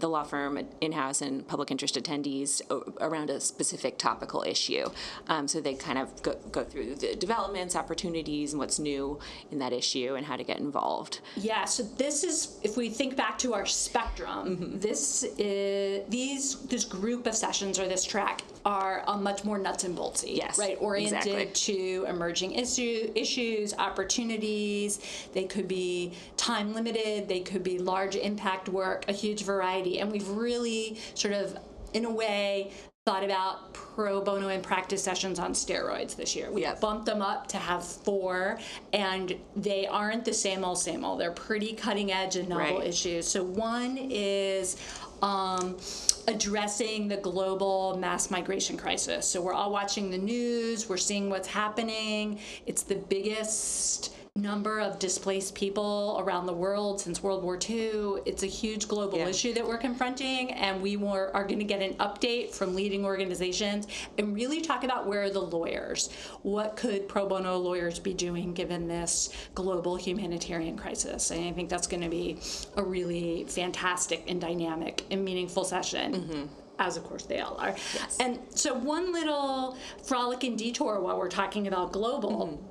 the 0.00 0.08
law 0.08 0.22
firm, 0.22 0.58
in-house, 0.80 1.20
and 1.22 1.46
public 1.46 1.70
interest 1.70 1.96
attendees 1.96 2.62
o- 2.70 2.84
around 3.00 3.30
a 3.30 3.40
specific 3.40 3.98
topical 3.98 4.42
issue. 4.42 4.86
Um, 5.28 5.48
so 5.48 5.60
they 5.60 5.74
kind 5.74 5.98
of 5.98 6.22
go, 6.22 6.34
go 6.52 6.64
through 6.64 6.94
the 6.96 7.14
developments, 7.16 7.76
opportunities, 7.76 8.52
and 8.52 8.60
what's 8.60 8.78
new 8.78 9.18
in 9.50 9.58
that 9.58 9.72
issue, 9.72 10.14
and 10.16 10.26
how 10.26 10.36
to 10.36 10.44
get 10.44 10.58
involved. 10.58 11.20
Yeah, 11.36 11.64
so 11.64 11.82
this 11.82 12.24
is 12.24 12.58
if 12.62 12.76
we 12.76 12.88
think 12.90 13.16
back 13.16 13.38
to 13.38 13.54
our 13.54 13.66
spectrum, 13.66 14.28
Mm-hmm. 14.28 14.78
this 14.78 15.24
is 15.38 16.04
these 16.08 16.56
this 16.66 16.84
group 16.84 17.26
of 17.26 17.34
sessions 17.34 17.78
or 17.78 17.86
this 17.88 18.04
track 18.04 18.42
are 18.64 19.02
a 19.06 19.16
much 19.16 19.44
more 19.44 19.58
nuts 19.58 19.84
and 19.84 19.96
boltsy, 19.96 20.36
Yes, 20.36 20.58
right? 20.58 20.76
Oriented 20.80 21.26
exactly. 21.26 21.74
to 21.74 22.06
emerging 22.08 22.52
issue 22.52 23.10
issues, 23.14 23.74
opportunities. 23.74 25.00
They 25.32 25.44
could 25.44 25.68
be 25.68 26.12
time 26.36 26.74
limited. 26.74 27.28
They 27.28 27.40
could 27.40 27.62
be 27.62 27.78
large 27.78 28.16
impact 28.16 28.68
work, 28.68 29.04
a 29.08 29.12
huge 29.12 29.44
variety, 29.44 30.00
and 30.00 30.10
we've 30.10 30.28
really 30.28 30.98
sort 31.14 31.34
of, 31.34 31.58
in 31.92 32.04
a 32.04 32.10
way. 32.10 32.72
Thought 33.08 33.24
about 33.24 33.72
pro 33.72 34.20
bono 34.20 34.48
and 34.48 34.62
practice 34.62 35.02
sessions 35.02 35.38
on 35.38 35.54
steroids 35.54 36.14
this 36.14 36.36
year. 36.36 36.52
We 36.52 36.66
bumped 36.78 37.06
them 37.06 37.22
up 37.22 37.46
to 37.46 37.56
have 37.56 37.82
four, 37.82 38.58
and 38.92 39.34
they 39.56 39.86
aren't 39.86 40.26
the 40.26 40.34
same 40.34 40.62
old, 40.62 40.78
same 40.78 41.06
old. 41.06 41.18
They're 41.18 41.30
pretty 41.30 41.72
cutting 41.72 42.12
edge 42.12 42.36
and 42.36 42.50
novel 42.50 42.80
Right. 42.80 42.86
issues. 42.86 43.26
So 43.26 43.42
one 43.42 43.96
is 43.96 44.76
um, 45.22 45.78
addressing 46.26 47.08
the 47.08 47.16
global 47.16 47.96
mass 47.96 48.30
migration 48.30 48.76
crisis. 48.76 49.26
So 49.26 49.40
we're 49.40 49.54
all 49.54 49.72
watching 49.72 50.10
the 50.10 50.18
news. 50.18 50.86
We're 50.86 50.98
seeing 50.98 51.30
what's 51.30 51.48
happening. 51.48 52.40
It's 52.66 52.82
the 52.82 52.96
biggest 52.96 54.12
number 54.40 54.78
of 54.80 54.98
displaced 54.98 55.54
people 55.54 56.16
around 56.20 56.46
the 56.46 56.52
world 56.52 57.00
since 57.00 57.22
World 57.22 57.42
War 57.42 57.58
II. 57.68 58.20
It's 58.24 58.42
a 58.42 58.46
huge 58.46 58.88
global 58.88 59.18
Yeah. 59.18 59.28
issue 59.28 59.52
that 59.54 59.66
we're 59.66 59.78
confronting, 59.78 60.52
and 60.52 60.80
we 60.80 60.96
were, 60.96 61.30
are 61.34 61.44
going 61.44 61.58
to 61.58 61.64
get 61.64 61.82
an 61.82 61.94
update 61.94 62.50
from 62.50 62.74
leading 62.74 63.04
organizations 63.04 63.86
and 64.16 64.34
really 64.34 64.60
talk 64.60 64.84
about 64.84 65.06
where 65.06 65.24
are 65.24 65.30
the 65.30 65.40
lawyers. 65.40 66.10
What 66.42 66.76
could 66.76 67.08
pro 67.08 67.26
bono 67.26 67.58
lawyers 67.58 67.98
be 67.98 68.14
doing 68.14 68.54
given 68.54 68.86
this 68.86 69.30
global 69.54 69.96
humanitarian 69.96 70.76
crisis? 70.76 71.30
And 71.30 71.44
I 71.44 71.52
think 71.52 71.68
that's 71.68 71.86
going 71.86 72.02
to 72.02 72.08
be 72.08 72.38
a 72.76 72.82
really 72.82 73.44
fantastic 73.48 74.24
and 74.28 74.40
dynamic 74.40 75.04
and 75.10 75.24
meaningful 75.24 75.64
session. 75.64 76.14
Mm-hmm. 76.14 76.46
As 76.80 76.96
of 76.96 77.02
course 77.02 77.24
they 77.24 77.40
all 77.40 77.56
are. 77.56 77.74
And 78.20 78.38
so, 78.54 78.72
one 78.72 79.12
little 79.12 79.76
frolic 80.04 80.44
and 80.44 80.56
detour 80.56 81.00
while 81.00 81.18
we're 81.18 81.28
talking 81.28 81.66
about 81.66 81.90
global 81.90 82.46
mm-hmm. 82.46 82.67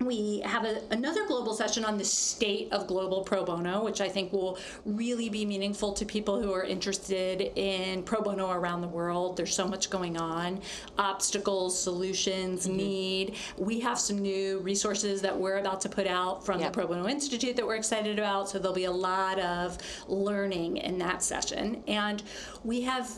We 0.00 0.40
have 0.40 0.64
a, 0.64 0.82
another 0.90 1.26
global 1.26 1.54
session 1.54 1.84
on 1.84 1.98
the 1.98 2.04
state 2.04 2.72
of 2.72 2.86
global 2.86 3.22
pro 3.22 3.44
bono, 3.44 3.84
which 3.84 4.00
I 4.00 4.08
think 4.08 4.32
will 4.32 4.58
really 4.84 5.28
be 5.28 5.44
meaningful 5.44 5.92
to 5.94 6.04
people 6.04 6.40
who 6.40 6.52
are 6.52 6.64
interested 6.64 7.52
in 7.56 8.02
pro 8.02 8.20
bono 8.20 8.50
around 8.50 8.80
the 8.80 8.88
world. 8.88 9.36
There's 9.36 9.54
so 9.54 9.66
much 9.66 9.90
going 9.90 10.16
on 10.16 10.60
obstacles, 10.98 11.78
solutions, 11.78 12.66
mm-hmm. 12.66 12.76
need. 12.76 13.36
We 13.58 13.80
have 13.80 13.98
some 13.98 14.18
new 14.18 14.58
resources 14.60 15.22
that 15.22 15.38
we're 15.38 15.58
about 15.58 15.80
to 15.82 15.88
put 15.88 16.06
out 16.06 16.44
from 16.44 16.60
Yep. 16.60 16.72
the 16.72 16.74
Pro 16.74 16.86
Bono 16.86 17.08
Institute 17.08 17.56
that 17.56 17.66
we're 17.66 17.76
excited 17.76 18.18
about. 18.18 18.48
So 18.48 18.58
there'll 18.58 18.74
be 18.74 18.84
a 18.84 18.92
lot 18.92 19.38
of 19.38 19.78
learning 20.08 20.78
in 20.78 20.98
that 20.98 21.22
session. 21.22 21.82
And 21.86 22.22
we 22.64 22.82
have 22.82 23.10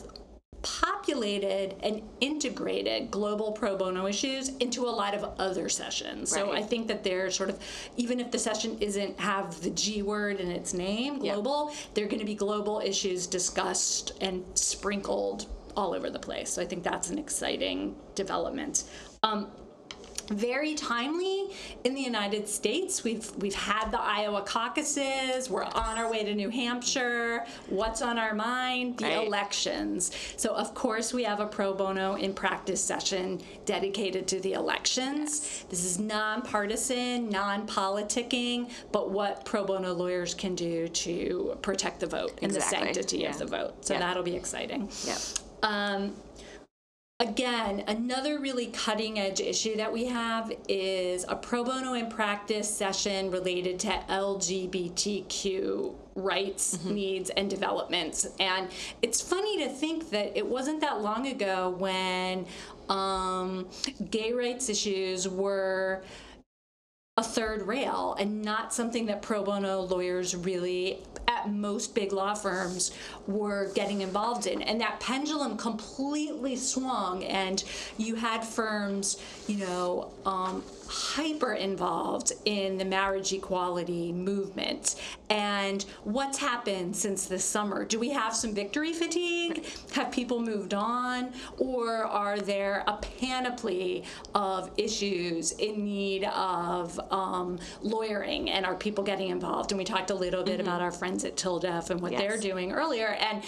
populated 0.67 1.75
and 1.81 2.01
integrated 2.19 3.09
global 3.09 3.51
pro 3.51 3.77
bono 3.77 4.05
issues 4.07 4.49
into 4.57 4.85
a 4.85 4.89
lot 4.89 5.13
of 5.13 5.23
other 5.39 5.69
sessions. 5.69 6.29
So 6.29 6.51
I 6.51 6.61
think 6.61 6.87
that 6.87 7.03
they're 7.03 7.31
sort 7.31 7.49
of 7.49 7.59
even 7.95 8.19
if 8.19 8.31
the 8.31 8.39
session 8.39 8.77
isn't 8.81 9.19
have 9.19 9.61
the 9.61 9.69
G 9.69 10.01
word 10.01 10.39
in 10.39 10.51
its 10.51 10.73
name, 10.73 11.19
global, 11.19 11.73
they're 11.93 12.07
going 12.07 12.19
to 12.19 12.25
be 12.25 12.35
global 12.35 12.81
issues 12.83 13.27
discussed 13.27 14.11
and 14.19 14.43
sprinkled 14.55 15.47
all 15.75 15.93
over 15.93 16.09
the 16.09 16.19
place. 16.19 16.49
So 16.49 16.61
I 16.61 16.65
think 16.65 16.83
that's 16.83 17.09
an 17.09 17.17
exciting 17.17 17.95
development. 18.15 18.83
Um, 19.23 19.47
very 20.29 20.75
timely 20.75 21.49
in 21.83 21.93
the 21.93 22.01
United 22.01 22.47
States. 22.47 23.03
We've 23.03 23.29
we've 23.37 23.53
had 23.55 23.91
the 23.91 23.99
Iowa 24.01 24.41
caucuses. 24.41 25.49
We're 25.49 25.63
on 25.63 25.97
our 25.97 26.09
way 26.09 26.23
to 26.23 26.33
New 26.35 26.49
Hampshire. 26.49 27.45
What's 27.69 28.01
on 28.01 28.17
our 28.17 28.33
mind? 28.33 28.97
The 28.97 29.05
Right. 29.05 29.27
elections. 29.27 30.11
So 30.37 30.53
of 30.53 30.73
course 30.73 31.13
we 31.13 31.23
have 31.23 31.39
a 31.39 31.47
pro 31.47 31.73
bono 31.73 32.15
in 32.15 32.33
practice 32.33 32.83
session 32.83 33.41
dedicated 33.65 34.27
to 34.27 34.39
the 34.39 34.53
elections. 34.53 35.63
This 35.69 35.83
is 35.85 35.99
nonpartisan, 35.99 37.29
non-politicking, 37.29 38.69
but 38.91 39.09
what 39.11 39.45
pro 39.45 39.63
bono 39.65 39.93
lawyers 39.93 40.33
can 40.33 40.55
do 40.55 40.87
to 40.89 41.57
protect 41.61 41.99
the 41.99 42.07
vote 42.07 42.37
and 42.41 42.51
the 42.51 42.61
sanctity 42.61 43.19
Yeah. 43.19 43.31
of 43.31 43.39
the 43.39 43.45
vote. 43.45 43.73
So 43.85 43.93
Yeah. 43.93 43.99
that'll 44.01 44.23
be 44.23 44.35
exciting. 44.35 44.89
Yep. 45.05 45.17
Um, 45.63 46.15
again, 47.19 47.83
another 47.87 48.39
really 48.39 48.67
cutting 48.67 49.17
edge 49.17 49.39
issue 49.39 49.75
that 49.77 49.91
we 49.91 50.05
have 50.05 50.51
is 50.69 51.25
a 51.27 51.35
pro 51.35 51.63
bono 51.63 51.93
in 51.93 52.09
practice 52.09 52.69
session 52.69 53.31
related 53.31 53.79
to 53.79 53.87
LGBTQ 54.09 55.95
rights, 56.13 56.83
needs, 56.85 57.31
and 57.31 57.49
developments. 57.49 58.27
And 58.39 58.69
it's 59.01 59.19
funny 59.19 59.57
to 59.63 59.69
think 59.69 60.11
that 60.11 60.37
it 60.37 60.45
wasn't 60.45 60.81
that 60.81 61.01
long 61.01 61.27
ago 61.27 61.75
when 61.79 62.45
um, 62.87 63.67
gay 64.11 64.33
rights 64.33 64.69
issues 64.69 65.27
were 65.27 66.03
a 67.17 67.23
third 67.23 67.63
rail 67.63 68.15
and 68.19 68.43
not 68.43 68.71
something 68.71 69.07
that 69.07 69.23
pro 69.23 69.43
bono 69.43 69.81
lawyers 69.81 70.35
really 70.35 70.99
at 71.37 71.51
most 71.51 71.93
big 71.95 72.11
law 72.11 72.33
firms 72.33 72.91
were 73.27 73.71
getting 73.73 74.01
involved 74.01 74.47
in. 74.47 74.61
And 74.61 74.79
that 74.81 74.99
pendulum 74.99 75.57
completely 75.57 76.55
swung 76.55 77.23
and 77.23 77.63
you 77.97 78.15
had 78.15 78.43
firms 78.43 79.21
you 79.47 79.57
know 79.57 80.11
um, 80.25 80.63
hyper 80.87 81.53
involved 81.53 82.31
in 82.45 82.77
the 82.77 82.85
marriage 82.85 83.33
equality 83.33 84.11
movement. 84.11 84.95
And 85.29 85.83
what's 86.03 86.37
happened 86.37 86.95
since 86.95 87.25
this 87.25 87.43
summer? 87.43 87.83
Do 87.83 87.99
we 87.99 88.09
have 88.11 88.35
some 88.35 88.53
victory 88.53 88.93
fatigue? 88.93 89.65
Have 89.93 90.11
people 90.11 90.41
moved 90.41 90.73
on? 90.73 91.33
Or 91.57 92.05
are 92.05 92.39
there 92.39 92.83
a 92.87 92.97
panoply 93.19 94.03
of 94.33 94.71
issues 94.77 95.51
in 95.53 95.83
need 95.83 96.23
of 96.25 96.99
um, 97.11 97.59
lawyering? 97.81 98.49
And 98.49 98.65
are 98.65 98.75
people 98.75 99.03
getting 99.03 99.29
involved? 99.29 99.71
And 99.71 99.77
we 99.77 99.83
talked 99.83 100.09
a 100.09 100.15
little 100.15 100.43
bit 100.43 100.59
about 100.59 100.81
our 100.81 100.91
friends 100.91 101.23
at 101.27 101.35
tildef 101.35 101.91
and 101.91 102.01
what 102.01 102.11
they're 102.17 102.37
doing 102.37 102.71
earlier. 102.71 103.09
And 103.19 103.43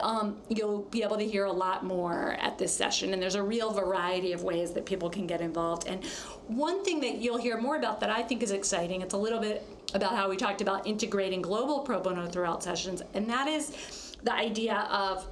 um, 0.00 0.36
you'll 0.48 0.82
be 0.82 1.02
able 1.02 1.16
to 1.16 1.26
hear 1.26 1.46
a 1.46 1.52
lot 1.52 1.84
more 1.84 2.36
at 2.40 2.58
this 2.58 2.72
session. 2.72 3.12
And 3.12 3.22
there's 3.22 3.34
a 3.34 3.42
real 3.42 3.72
variety 3.72 4.32
of 4.32 4.44
ways 4.44 4.72
that 4.72 4.86
people 4.86 5.10
can 5.10 5.26
get 5.26 5.40
involved. 5.40 5.88
And 5.88 6.04
one 6.46 6.84
thing 6.84 7.00
that 7.00 7.16
you'll 7.16 7.38
hear 7.38 7.58
more 7.58 7.76
about 7.76 8.00
that 8.00 8.10
i 8.10 8.22
think 8.22 8.42
is 8.42 8.50
exciting 8.50 9.00
it's 9.00 9.14
a 9.14 9.18
little 9.18 9.40
bit 9.40 9.66
about 9.94 10.14
how 10.14 10.28
we 10.28 10.36
talked 10.36 10.60
about 10.60 10.86
integrating 10.86 11.40
global 11.40 11.80
pro 11.80 12.00
bono 12.00 12.26
throughout 12.26 12.62
sessions 12.62 13.02
and 13.14 13.28
that 13.28 13.48
is 13.48 14.14
the 14.22 14.32
idea 14.32 14.86
of 14.90 15.26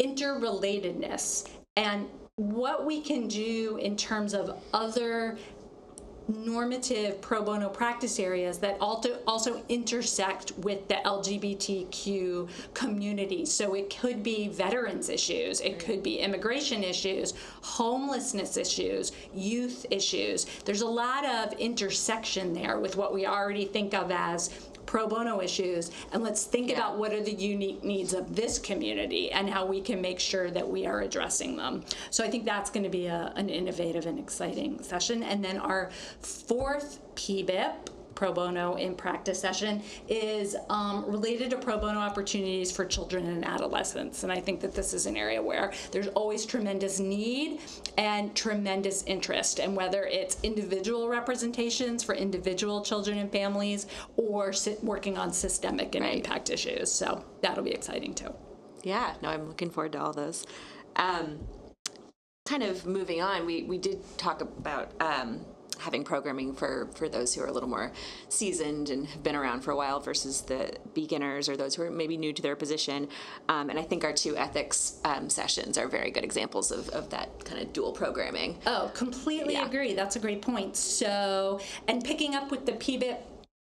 interrelatedness 0.00 1.48
and 1.76 2.06
what 2.36 2.86
we 2.86 3.00
can 3.00 3.28
do 3.28 3.76
in 3.82 3.96
terms 3.96 4.34
of 4.34 4.58
other 4.72 5.36
normative 6.36 7.20
pro 7.20 7.42
bono 7.42 7.68
practice 7.68 8.18
areas 8.18 8.58
that 8.58 8.76
also 8.80 9.18
also 9.26 9.62
intersect 9.68 10.52
with 10.58 10.86
the 10.88 10.96
LGBTQ 11.04 12.48
community. 12.74 13.44
So 13.44 13.74
it 13.74 13.94
could 13.96 14.22
be 14.22 14.48
veterans 14.48 15.08
issues, 15.08 15.60
it 15.60 15.78
could 15.78 16.02
be 16.02 16.18
immigration 16.18 16.84
issues, 16.84 17.34
homelessness 17.62 18.56
issues, 18.56 19.12
youth 19.34 19.86
issues. 19.90 20.46
There's 20.64 20.82
a 20.82 20.86
lot 20.86 21.24
of 21.24 21.52
intersection 21.54 22.52
there 22.52 22.78
with 22.78 22.96
what 22.96 23.12
we 23.12 23.26
already 23.26 23.64
think 23.64 23.94
of 23.94 24.10
as 24.10 24.50
pro 24.90 25.06
bono 25.06 25.40
issues 25.40 25.92
and 26.12 26.20
let's 26.20 26.42
think 26.42 26.68
Yeah. 26.68 26.78
about 26.78 26.98
what 26.98 27.12
are 27.12 27.22
the 27.22 27.32
unique 27.32 27.84
needs 27.84 28.12
of 28.12 28.34
this 28.34 28.58
community 28.58 29.30
and 29.30 29.48
how 29.48 29.64
we 29.64 29.80
can 29.80 30.00
make 30.00 30.18
sure 30.18 30.50
that 30.50 30.68
we 30.68 30.84
are 30.84 31.02
addressing 31.02 31.56
them. 31.56 31.84
So 32.10 32.24
I 32.24 32.28
think 32.28 32.44
that's 32.44 32.70
going 32.70 32.82
to 32.82 32.90
be 32.90 33.06
a, 33.06 33.32
an 33.36 33.48
innovative 33.48 34.06
and 34.06 34.18
exciting 34.18 34.82
session. 34.82 35.22
And 35.22 35.44
then 35.44 35.58
our 35.58 35.90
fourth 36.22 36.98
PBIP 37.14 37.76
pro 38.20 38.34
bono 38.34 38.74
in 38.74 38.94
practice 38.94 39.40
session 39.40 39.82
is 40.06 40.54
um, 40.68 41.06
related 41.06 41.48
to 41.48 41.56
pro 41.56 41.78
bono 41.78 41.98
opportunities 41.98 42.70
for 42.70 42.84
children 42.84 43.24
and 43.24 43.46
adolescents. 43.46 44.24
And 44.24 44.30
I 44.30 44.38
think 44.38 44.60
that 44.60 44.74
this 44.74 44.92
is 44.92 45.06
an 45.06 45.16
area 45.16 45.42
where 45.42 45.72
there's 45.90 46.08
always 46.08 46.44
tremendous 46.44 47.00
need 47.00 47.60
and 47.96 48.36
tremendous 48.36 49.04
interest. 49.04 49.58
And 49.58 49.74
whether 49.74 50.04
it's 50.04 50.36
individual 50.42 51.08
representations 51.08 52.04
for 52.04 52.14
individual 52.14 52.82
children 52.82 53.16
and 53.16 53.32
families 53.32 53.86
or 54.18 54.52
working 54.82 55.16
on 55.16 55.32
systemic 55.32 55.94
and 55.94 56.04
Right. 56.04 56.16
impact 56.16 56.50
issues. 56.50 56.92
So 56.92 57.24
that'll 57.40 57.64
be 57.64 57.70
exciting 57.70 58.12
too. 58.12 58.34
Yeah, 58.82 59.14
no, 59.22 59.30
I'm 59.30 59.48
looking 59.48 59.70
forward 59.70 59.92
to 59.92 60.02
all 60.02 60.12
those. 60.12 60.46
Um, 60.96 61.38
kind 62.44 62.64
of 62.64 62.84
moving 62.84 63.22
on, 63.22 63.46
we, 63.46 63.62
we 63.62 63.78
did 63.78 63.98
talk 64.18 64.42
about 64.42 64.92
um, 65.00 65.40
having 65.80 66.04
programming 66.04 66.54
for, 66.54 66.88
for 66.94 67.08
those 67.08 67.34
who 67.34 67.42
are 67.42 67.46
a 67.46 67.52
little 67.52 67.68
more 67.68 67.92
seasoned 68.28 68.90
and 68.90 69.06
have 69.08 69.22
been 69.22 69.34
around 69.36 69.62
for 69.62 69.70
a 69.72 69.76
while 69.76 69.98
versus 70.00 70.42
the 70.42 70.72
beginners 70.94 71.48
or 71.48 71.56
those 71.56 71.74
who 71.74 71.82
are 71.82 71.90
maybe 71.90 72.16
new 72.16 72.32
to 72.32 72.42
their 72.42 72.56
position. 72.56 73.08
Um, 73.48 73.70
and 73.70 73.78
I 73.78 73.82
think 73.82 74.04
our 74.04 74.12
two 74.12 74.36
ethics 74.36 74.98
um, 75.04 75.28
sessions 75.30 75.78
are 75.78 75.88
very 75.88 76.10
good 76.10 76.24
examples 76.24 76.70
of, 76.70 76.88
of 76.90 77.10
that 77.10 77.44
kind 77.44 77.60
of 77.62 77.72
dual 77.72 77.92
programming. 77.92 78.58
Oh, 78.66 78.90
completely 78.94 79.54
Yeah. 79.54 79.66
agree. 79.66 79.94
That's 79.94 80.16
a 80.16 80.20
great 80.20 80.42
point. 80.42 80.76
So, 80.76 81.60
and 81.88 82.04
picking 82.04 82.34
up 82.34 82.50
with 82.50 82.66
the 82.66 82.72
PBIP 82.72 83.18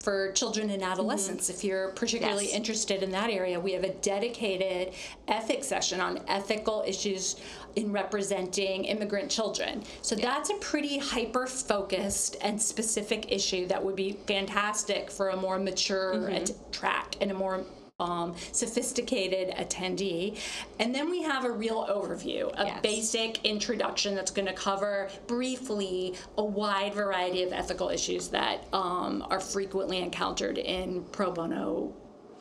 for 0.06 0.32
children 0.34 0.70
and 0.70 0.84
adolescents, 0.84 1.46
mm-hmm. 1.46 1.58
if 1.58 1.64
you're 1.64 1.90
particularly 1.90 2.46
Yes. 2.46 2.54
interested 2.54 3.02
in 3.02 3.10
that 3.12 3.32
area, 3.32 3.60
we 3.60 3.74
have 3.74 3.84
a 3.84 3.94
dedicated 3.96 4.94
ethics 5.28 5.66
session 5.66 6.00
on 6.00 6.22
ethical 6.28 6.84
issues 6.86 7.38
in 7.76 7.92
representing 7.92 8.86
immigrant 8.86 9.32
children. 9.32 9.84
So 10.04 10.16
that's 10.16 10.52
a 10.52 10.54
pretty 10.56 11.00
hyper 11.00 11.48
focused 11.48 12.38
and 12.42 12.62
specific 12.62 13.32
issue 13.32 13.66
that 13.68 13.84
would 13.84 13.96
be 13.96 14.20
fantastic 14.28 15.10
for 15.10 15.30
a 15.30 15.36
more 15.36 15.58
mature 15.58 16.14
mm-hmm. 16.14 16.34
at- 16.34 16.72
track 16.72 17.16
and 17.20 17.32
a 17.32 17.34
more 17.34 17.64
um, 18.00 18.36
sophisticated 18.52 19.56
attendee. 19.56 20.38
And 20.80 20.94
then 20.94 21.10
we 21.10 21.22
have 21.24 21.46
a 21.46 21.52
real 21.52 21.86
overview, 21.88 22.52
a 22.58 22.66
Yes. 22.66 22.82
basic 22.82 23.46
introduction 23.46 24.16
that's 24.16 24.32
going 24.32 24.48
to 24.48 24.54
cover 24.54 25.10
briefly 25.28 26.16
a 26.38 26.44
wide 26.44 26.94
variety 26.94 27.44
of 27.44 27.54
ethical 27.54 27.90
issues 27.90 28.28
that 28.30 28.66
um, 28.74 29.26
are 29.30 29.40
frequently 29.40 30.00
encountered 30.00 30.58
in 30.58 31.04
pro 31.12 31.32
bono 31.32 31.94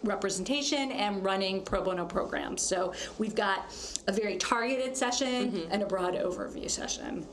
representation 0.03 0.91
and 0.93 1.25
running 1.25 1.63
pro 1.63 1.83
bono 1.83 2.05
programs. 2.05 2.61
So 2.61 2.93
we've 3.19 3.35
got 3.35 3.73
a 4.09 4.13
very 4.13 4.37
targeted 4.37 4.97
session 4.97 5.69
and 5.71 5.83
a 5.83 5.87
broad 5.87 6.15
overview 6.15 6.69
session. 6.69 7.27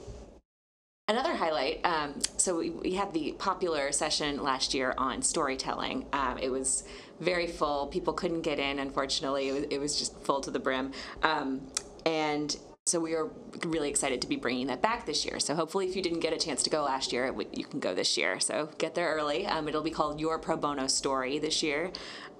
Another 1.12 1.36
highlight, 1.36 1.82
um, 1.84 2.14
so 2.38 2.58
we, 2.58 2.70
we 2.70 2.94
had 2.94 3.12
the 3.12 3.34
popular 3.34 3.92
session 3.92 4.42
last 4.42 4.74
year 4.74 4.94
on 4.98 5.22
storytelling. 5.22 6.06
Um, 6.14 6.38
it 6.38 6.50
was 6.50 6.86
very 7.20 7.48
full. 7.48 7.88
People 7.88 8.14
couldn't 8.14 8.44
get 8.44 8.60
in, 8.60 8.80
unfortunately. 8.80 9.50
It 9.50 9.52
was, 9.52 9.64
it 9.72 9.78
was 9.78 10.00
just 10.00 10.18
full 10.24 10.40
to 10.40 10.50
the 10.50 10.60
brim. 10.60 10.94
Um, 11.22 11.68
and 12.06 12.56
so 12.86 13.02
we 13.02 13.14
are 13.14 13.30
really 13.66 13.90
excited 13.90 14.22
to 14.22 14.28
be 14.28 14.38
bringing 14.38 14.68
that 14.68 14.82
back 14.82 15.06
this 15.06 15.26
year. 15.26 15.38
So 15.42 15.54
hopefully, 15.54 15.86
if 15.86 15.98
you 15.98 16.02
didn't 16.02 16.22
get 16.22 16.32
a 16.32 16.38
chance 16.38 16.64
to 16.64 16.70
go 16.70 16.82
last 16.84 17.12
year, 17.12 17.36
you 17.52 17.66
can 17.66 17.82
go 17.82 17.94
this 17.94 18.18
year. 18.18 18.40
So 18.40 18.70
get 18.78 18.96
there 18.96 19.14
early. 19.14 19.46
Um, 19.46 19.68
it'll 19.68 19.84
be 19.84 19.92
called 19.92 20.22
Your 20.22 20.40
Pro 20.40 20.56
Bono 20.56 20.88
Story 20.88 21.40
this 21.40 21.62
year. 21.62 21.92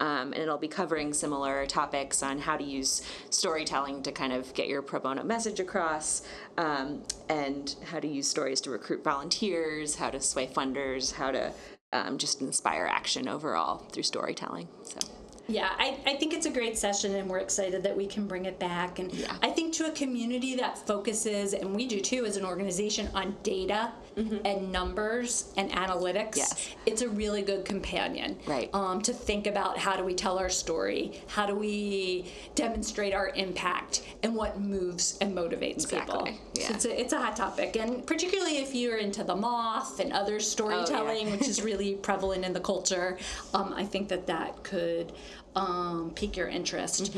Um, 0.02 0.34
and 0.34 0.38
it'll 0.38 0.58
be 0.58 0.68
covering 0.68 1.14
similar 1.14 1.68
topics 1.68 2.24
on 2.24 2.40
how 2.40 2.58
to 2.58 2.64
use 2.64 3.04
storytelling 3.30 4.02
to 4.02 4.12
kind 4.12 4.34
of 4.34 4.52
get 4.56 4.68
your 4.68 4.82
pro 4.82 5.00
bono 5.00 5.24
message 5.24 5.60
across, 5.60 6.24
um, 6.58 7.04
and 7.30 7.76
how 7.86 8.00
to 8.00 8.08
use 8.08 8.28
stories 8.28 8.60
to 8.62 8.72
recruit 8.72 9.04
volunteers, 9.04 9.96
how 9.96 10.10
to 10.10 10.20
sway 10.20 10.48
funders, 10.48 11.14
how 11.14 11.30
to 11.30 11.54
um, 11.94 12.18
just 12.18 12.42
inspire 12.42 12.88
action 12.92 13.28
overall 13.28 13.78
through 13.92 14.04
storytelling. 14.04 14.68
So. 14.82 15.00
Yeah, 15.48 15.70
I, 15.78 15.98
I 16.06 16.16
think 16.16 16.34
it's 16.34 16.46
a 16.46 16.52
great 16.52 16.78
session 16.78 17.16
and 17.16 17.30
we're 17.30 17.40
excited 17.40 17.84
that 17.84 17.96
we 17.96 18.08
can 18.08 18.26
bring 18.26 18.46
it 18.46 18.58
back. 18.58 19.00
And 19.00 19.12
Yeah. 19.12 19.36
I 19.44 19.50
think 19.50 19.74
to 19.76 19.86
a 19.86 19.92
community 19.92 20.56
that 20.56 20.78
focuses, 20.88 21.54
and 21.54 21.76
we 21.76 21.88
do 21.88 22.00
too 22.00 22.26
as 22.26 22.38
an 22.38 22.46
organization, 22.46 23.10
on 23.14 23.36
data 23.44 23.92
and 24.18 24.72
numbers 24.72 25.52
and 25.58 25.72
analytics, 25.72 26.36
Yes. 26.38 26.70
it's 26.86 27.02
a 27.02 27.10
really 27.10 27.42
good 27.42 27.66
companion. 27.66 28.38
Right. 28.46 28.70
Um, 28.74 29.02
to 29.04 29.14
think 29.14 29.48
about 29.48 29.78
how 29.78 29.96
do 29.96 30.04
we 30.04 30.14
tell 30.14 30.38
our 30.38 30.50
story, 30.50 31.22
how 31.28 31.46
do 31.46 31.56
we 31.56 32.26
demonstrate 32.56 33.14
our 33.14 33.30
impact, 33.30 34.04
and 34.24 34.36
what 34.36 34.60
moves 34.60 35.18
and 35.22 35.36
motivates 35.36 35.90
people. 35.90 36.26
Exactly, 36.26 36.40
So 36.62 36.74
it's 36.74 36.86
a, 36.86 37.02
it's 37.02 37.14
a 37.14 37.20
hot 37.20 37.36
topic. 37.36 37.76
And 37.76 38.06
particularly 38.06 38.58
if 38.58 38.76
you're 38.76 38.98
into 38.98 39.24
the 39.24 39.36
moth 39.36 40.00
and 40.00 40.14
other 40.14 40.40
storytelling, 40.40 41.32
which 41.32 41.48
is 41.48 41.62
really 41.62 41.96
prevalent 42.08 42.46
in 42.46 42.54
the 42.54 42.60
culture, 42.60 43.18
um, 43.54 43.74
I 43.76 43.86
think 43.86 44.10
that 44.10 44.28
that 44.28 44.64
could 44.64 45.12
um, 45.56 46.12
pique 46.16 46.38
your 46.38 46.48
interest. 46.48 47.14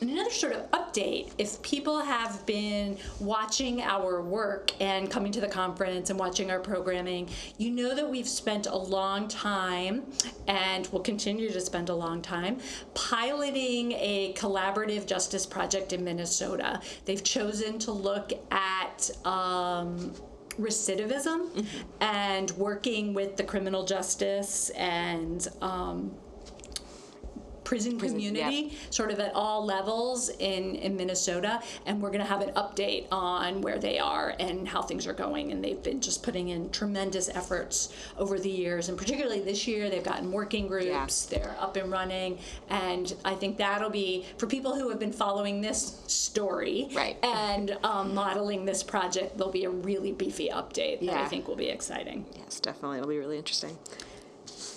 And 0.00 0.10
another 0.10 0.30
sort 0.30 0.52
of 0.52 0.70
update 0.70 1.30
if 1.38 1.60
people 1.62 2.00
have 2.00 2.44
been 2.46 2.96
watching 3.20 3.82
our 3.82 4.22
work 4.22 4.72
and 4.80 5.10
coming 5.10 5.32
to 5.32 5.40
the 5.40 5.48
conference 5.48 6.10
and 6.10 6.18
watching 6.18 6.50
our 6.50 6.60
programming, 6.60 7.28
you 7.58 7.70
know 7.70 7.94
that 7.94 8.08
we've 8.08 8.28
spent 8.28 8.66
a 8.66 8.76
long 8.76 9.28
time 9.28 10.04
and 10.46 10.86
will 10.88 11.00
continue 11.00 11.50
to 11.50 11.60
spend 11.60 11.88
a 11.88 11.94
long 11.94 12.22
time 12.22 12.58
piloting 12.94 13.92
a 13.92 14.34
collaborative 14.36 15.06
justice 15.06 15.46
project 15.46 15.92
in 15.92 16.04
Minnesota. 16.04 16.80
They've 17.04 17.22
chosen 17.22 17.78
to 17.80 17.92
look 17.92 18.32
at 18.50 19.10
um, 19.24 20.12
recidivism 20.58 21.66
and 22.00 22.50
working 22.52 23.14
with 23.14 23.36
the 23.36 23.44
criminal 23.44 23.84
justice 23.84 24.70
and 24.70 25.48
um, 25.60 26.14
prison, 27.72 27.98
community, 27.98 28.76
sort 28.90 29.10
of 29.10 29.18
at 29.18 29.34
all 29.34 29.64
levels 29.64 30.28
in, 30.40 30.74
in 30.76 30.94
Minnesota. 30.94 31.62
And 31.86 32.02
we're 32.02 32.10
going 32.10 32.20
to 32.20 32.26
have 32.26 32.42
an 32.42 32.50
update 32.50 33.06
on 33.10 33.62
where 33.62 33.78
they 33.78 33.98
are 33.98 34.34
and 34.38 34.68
how 34.68 34.82
things 34.82 35.06
are 35.06 35.14
going. 35.14 35.52
And 35.52 35.64
they've 35.64 35.82
been 35.82 36.02
just 36.02 36.22
putting 36.22 36.50
in 36.50 36.68
tremendous 36.68 37.30
efforts 37.30 37.90
over 38.18 38.38
the 38.38 38.50
years. 38.50 38.90
And 38.90 38.98
particularly 38.98 39.40
this 39.40 39.66
year, 39.66 39.88
they've 39.88 40.04
gotten 40.04 40.30
working 40.30 40.66
groups, 40.66 40.86
yeah. 41.32 41.38
they're 41.38 41.56
up 41.58 41.76
and 41.76 41.90
running. 41.90 42.38
And 42.68 43.14
I 43.24 43.34
think 43.36 43.56
that'll 43.56 43.88
be, 43.88 44.26
for 44.36 44.46
people 44.46 44.74
who 44.74 44.90
have 44.90 44.98
been 44.98 45.10
following 45.12 45.62
this 45.62 45.98
story 46.08 46.88
Right. 46.92 47.16
and 47.24 47.78
um, 47.84 48.14
modeling 48.14 48.66
this 48.66 48.82
project, 48.82 49.38
there'll 49.38 49.50
be 49.50 49.64
a 49.64 49.70
really 49.70 50.12
beefy 50.12 50.50
update 50.50 51.00
that 51.06 51.16
I 51.16 51.26
think 51.26 51.48
will 51.48 51.56
be 51.56 51.70
exciting. 51.70 52.26
Yes, 52.36 52.60
definitely. 52.60 52.98
It'll 52.98 53.08
be 53.08 53.18
really 53.18 53.38
interesting. 53.38 53.78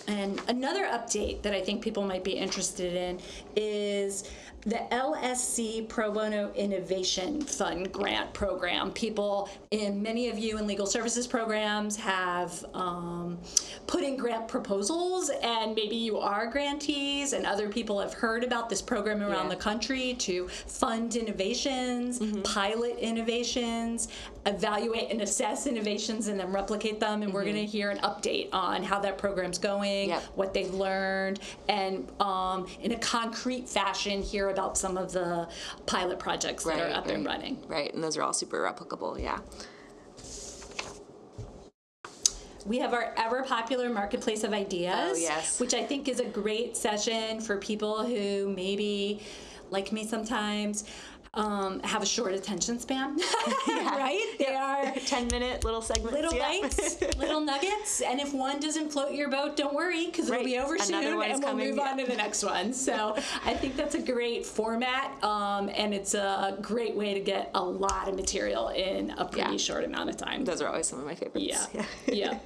And 0.07 0.39
another 0.47 0.85
update 0.85 1.41
that 1.41 1.53
I 1.53 1.61
think 1.61 1.81
people 1.81 2.03
might 2.03 2.23
be 2.23 2.33
interested 2.33 2.93
in 2.93 3.19
is 3.55 4.29
the 4.65 4.81
LSC 4.91 5.87
Pro 5.87 6.11
Bono 6.11 6.51
Innovation 6.53 7.39
Fund 7.39 7.91
grant 7.91 8.33
program. 8.33 8.91
People, 8.91 9.47
in 9.69 10.01
many 10.01 10.27
of 10.29 10.39
you 10.39 10.57
in 10.57 10.65
legal 10.65 10.87
services 10.87 11.27
programs, 11.27 11.95
have 11.97 12.65
um, 12.73 13.37
put 13.85 14.03
in 14.03 14.17
grant 14.17 14.47
proposals, 14.47 15.29
and 15.43 15.75
maybe 15.75 15.95
you 15.95 16.17
are 16.17 16.47
grantees, 16.47 17.33
and 17.33 17.45
other 17.45 17.69
people 17.69 17.99
have 17.99 18.13
heard 18.15 18.43
about 18.43 18.67
this 18.67 18.81
program 18.81 19.21
around 19.21 19.43
Yeah. 19.45 19.49
the 19.49 19.55
country 19.61 20.15
to 20.19 20.47
fund 20.47 21.15
innovations, 21.15 22.19
pilot 22.43 22.97
innovations, 22.97 24.07
evaluate 24.47 25.11
and 25.11 25.21
assess 25.21 25.67
innovations, 25.67 26.27
and 26.27 26.39
then 26.39 26.51
replicate 26.51 26.99
them. 26.99 27.21
And 27.21 27.31
we're 27.31 27.43
going 27.43 27.55
to 27.55 27.65
hear 27.65 27.91
an 27.91 27.99
update 27.99 28.49
on 28.51 28.83
how 28.83 28.99
that 29.01 29.19
program's 29.19 29.59
going, 29.59 30.09
Yep. 30.09 30.23
what 30.35 30.53
they've 30.55 30.73
learned, 30.73 31.39
and 31.69 32.11
um, 32.19 32.65
in 32.81 32.93
a 32.93 32.97
concrete 32.99 33.69
fashion, 33.69 34.23
hear 34.23 34.49
about 34.55 34.77
some 34.77 34.97
of 34.97 35.11
the 35.11 35.47
pilot 35.85 36.17
projects 36.17 36.63
that 36.63 36.79
are 36.79 36.85
Right, 36.85 36.95
up 36.95 37.07
and 37.07 37.25
running. 37.25 37.61
Right, 37.67 37.93
and 37.93 38.01
those 38.01 38.15
are 38.15 38.23
all 38.23 38.31
super 38.33 38.59
replicable. 38.63 39.21
Yeah. 39.21 39.39
We 42.65 42.79
have 42.79 42.93
our 42.93 43.13
ever 43.17 43.43
popular 43.43 43.89
Marketplace 43.89 44.43
of 44.45 44.53
Ideas, 44.53 45.17
Oh, 45.17 45.21
yes. 45.21 45.59
which 45.59 45.73
I 45.73 45.83
think 45.83 46.07
is 46.07 46.19
a 46.19 46.25
great 46.25 46.75
session 46.77 47.39
for 47.41 47.57
people 47.57 48.03
who 48.05 48.51
maybe, 48.55 49.21
like 49.69 49.91
me 49.91 50.05
sometimes, 50.07 50.85
um, 51.35 51.79
have 51.81 52.01
a 52.01 52.05
short 52.05 52.33
attention 52.33 52.79
span, 52.79 53.17
right? 53.67 54.35
They 54.39 54.53
are 54.55 54.91
Ten 55.05 55.27
minute 55.27 55.63
little 55.63 55.81
segments. 55.81 56.13
little 56.13 56.33
yeah. 56.33 56.59
bites, 56.61 57.01
little 57.17 57.41
nuggets, 57.41 58.01
and 58.01 58.19
if 58.19 58.33
one 58.33 58.59
doesn't 58.59 58.91
float 58.91 59.13
your 59.13 59.29
boat, 59.29 59.55
don't 59.55 59.75
worry 59.75 60.05
because 60.05 60.29
it'll 60.29 60.43
be 60.43 60.57
over 60.57 60.75
Another 60.75 60.85
soon, 60.85 61.21
and 61.21 61.43
we'll 61.43 61.55
move 61.55 61.75
yeah. 61.75 61.83
on 61.83 61.97
to 61.97 62.05
the 62.05 62.15
next 62.15 62.43
one. 62.43 62.73
So 62.73 63.15
I 63.45 63.53
think 63.53 63.75
that's 63.75 63.95
a 63.95 64.01
great 64.01 64.45
format, 64.45 65.21
um, 65.23 65.69
and 65.75 65.93
it's 65.93 66.13
a 66.13 66.57
great 66.61 66.95
way 66.95 67.13
to 67.13 67.19
get 67.19 67.51
a 67.53 67.63
lot 67.63 68.07
of 68.07 68.15
material 68.15 68.69
in 68.69 69.11
a 69.11 69.25
pretty 69.25 69.51
Yeah. 69.51 69.57
short 69.57 69.83
amount 69.83 70.09
of 70.09 70.17
time. 70.17 70.45
Those 70.45 70.61
are 70.61 70.67
always 70.69 70.87
some 70.87 70.99
of 70.99 71.05
my 71.05 71.15
favorites. 71.15 71.67
Yeah. 71.73 71.85
Yeah. 72.07 72.39